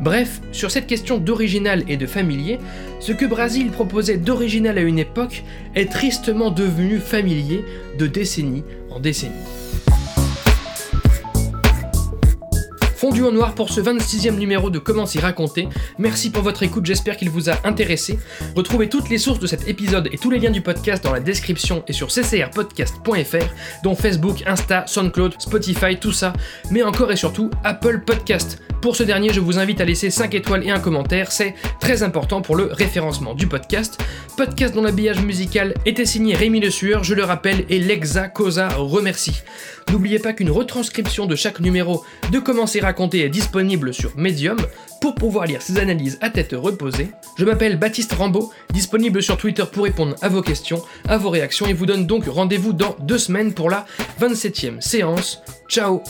Bref, 0.00 0.40
sur 0.52 0.70
cette 0.70 0.86
question 0.86 1.18
d'original 1.18 1.82
et 1.88 1.96
de 1.96 2.06
familier, 2.06 2.58
ce 3.00 3.12
que 3.12 3.24
Brasil 3.24 3.70
proposait 3.70 4.18
d'original 4.18 4.78
à 4.78 4.82
une 4.82 4.98
époque 4.98 5.42
est 5.74 5.90
tristement 5.90 6.50
devenu 6.50 6.98
familier 6.98 7.64
de 7.98 8.06
décennie 8.06 8.64
en 8.90 9.00
décennie. 9.00 9.32
Fondu 12.96 13.24
en 13.24 13.30
noir 13.30 13.54
pour 13.54 13.68
ce 13.68 13.82
26e 13.82 14.38
numéro 14.38 14.70
de 14.70 14.78
Comment 14.78 15.04
s'y 15.04 15.18
raconter. 15.18 15.68
Merci 15.98 16.30
pour 16.30 16.42
votre 16.42 16.62
écoute, 16.62 16.86
j'espère 16.86 17.18
qu'il 17.18 17.28
vous 17.28 17.50
a 17.50 17.58
intéressé. 17.64 18.18
Retrouvez 18.54 18.88
toutes 18.88 19.10
les 19.10 19.18
sources 19.18 19.38
de 19.38 19.46
cet 19.46 19.68
épisode 19.68 20.08
et 20.12 20.16
tous 20.16 20.30
les 20.30 20.38
liens 20.38 20.50
du 20.50 20.62
podcast 20.62 21.04
dans 21.04 21.12
la 21.12 21.20
description 21.20 21.84
et 21.88 21.92
sur 21.92 22.08
ccrpodcast.fr, 22.08 23.82
dont 23.82 23.94
Facebook, 23.94 24.42
Insta, 24.46 24.86
SoundCloud, 24.86 25.34
Spotify, 25.38 25.98
tout 26.00 26.12
ça, 26.12 26.32
mais 26.70 26.82
encore 26.82 27.12
et 27.12 27.16
surtout 27.16 27.50
Apple 27.64 28.00
Podcast. 28.00 28.62
Pour 28.80 28.96
ce 28.96 29.02
dernier, 29.02 29.30
je 29.30 29.40
vous 29.40 29.58
invite 29.58 29.80
à 29.80 29.84
laisser 29.84 30.10
5 30.10 30.34
étoiles 30.34 30.64
et 30.64 30.70
un 30.70 30.78
commentaire, 30.78 31.32
c'est 31.32 31.54
très 31.80 32.02
important 32.02 32.40
pour 32.40 32.56
le 32.56 32.64
référencement 32.64 33.34
du 33.34 33.46
podcast. 33.46 33.98
Podcast 34.38 34.74
dont 34.74 34.82
l'habillage 34.82 35.22
musical 35.22 35.74
était 35.84 36.06
signé 36.06 36.34
Rémi 36.34 36.60
Le 36.60 36.70
Sueur, 36.70 37.04
je 37.04 37.14
le 37.14 37.24
rappelle, 37.24 37.64
et 37.68 37.78
Lexa 37.78 38.28
Cosa 38.28 38.68
remercie. 38.68 39.42
N'oubliez 39.90 40.18
pas 40.18 40.32
qu'une 40.32 40.50
retranscription 40.50 41.26
de 41.26 41.36
chaque 41.36 41.60
numéro 41.60 42.04
de 42.30 42.38
Comment 42.38 42.66
c'est 42.66 42.80
raconté 42.86 43.24
est 43.24 43.28
disponible 43.28 43.92
sur 43.92 44.16
Medium 44.16 44.58
pour 45.00 45.16
pouvoir 45.16 45.46
lire 45.46 45.60
ces 45.60 45.78
analyses 45.78 46.18
à 46.20 46.30
tête 46.30 46.54
reposée. 46.56 47.08
Je 47.36 47.44
m'appelle 47.44 47.78
Baptiste 47.78 48.12
Rambaud, 48.12 48.52
disponible 48.72 49.24
sur 49.24 49.36
Twitter 49.36 49.64
pour 49.70 49.84
répondre 49.84 50.14
à 50.22 50.28
vos 50.28 50.40
questions, 50.40 50.80
à 51.08 51.18
vos 51.18 51.30
réactions 51.30 51.66
et 51.66 51.72
vous 51.72 51.84
donne 51.84 52.06
donc 52.06 52.26
rendez-vous 52.26 52.72
dans 52.72 52.94
deux 53.00 53.18
semaines 53.18 53.54
pour 53.54 53.70
la 53.70 53.86
27e 54.20 54.80
séance. 54.80 55.42
Ciao 55.68 56.00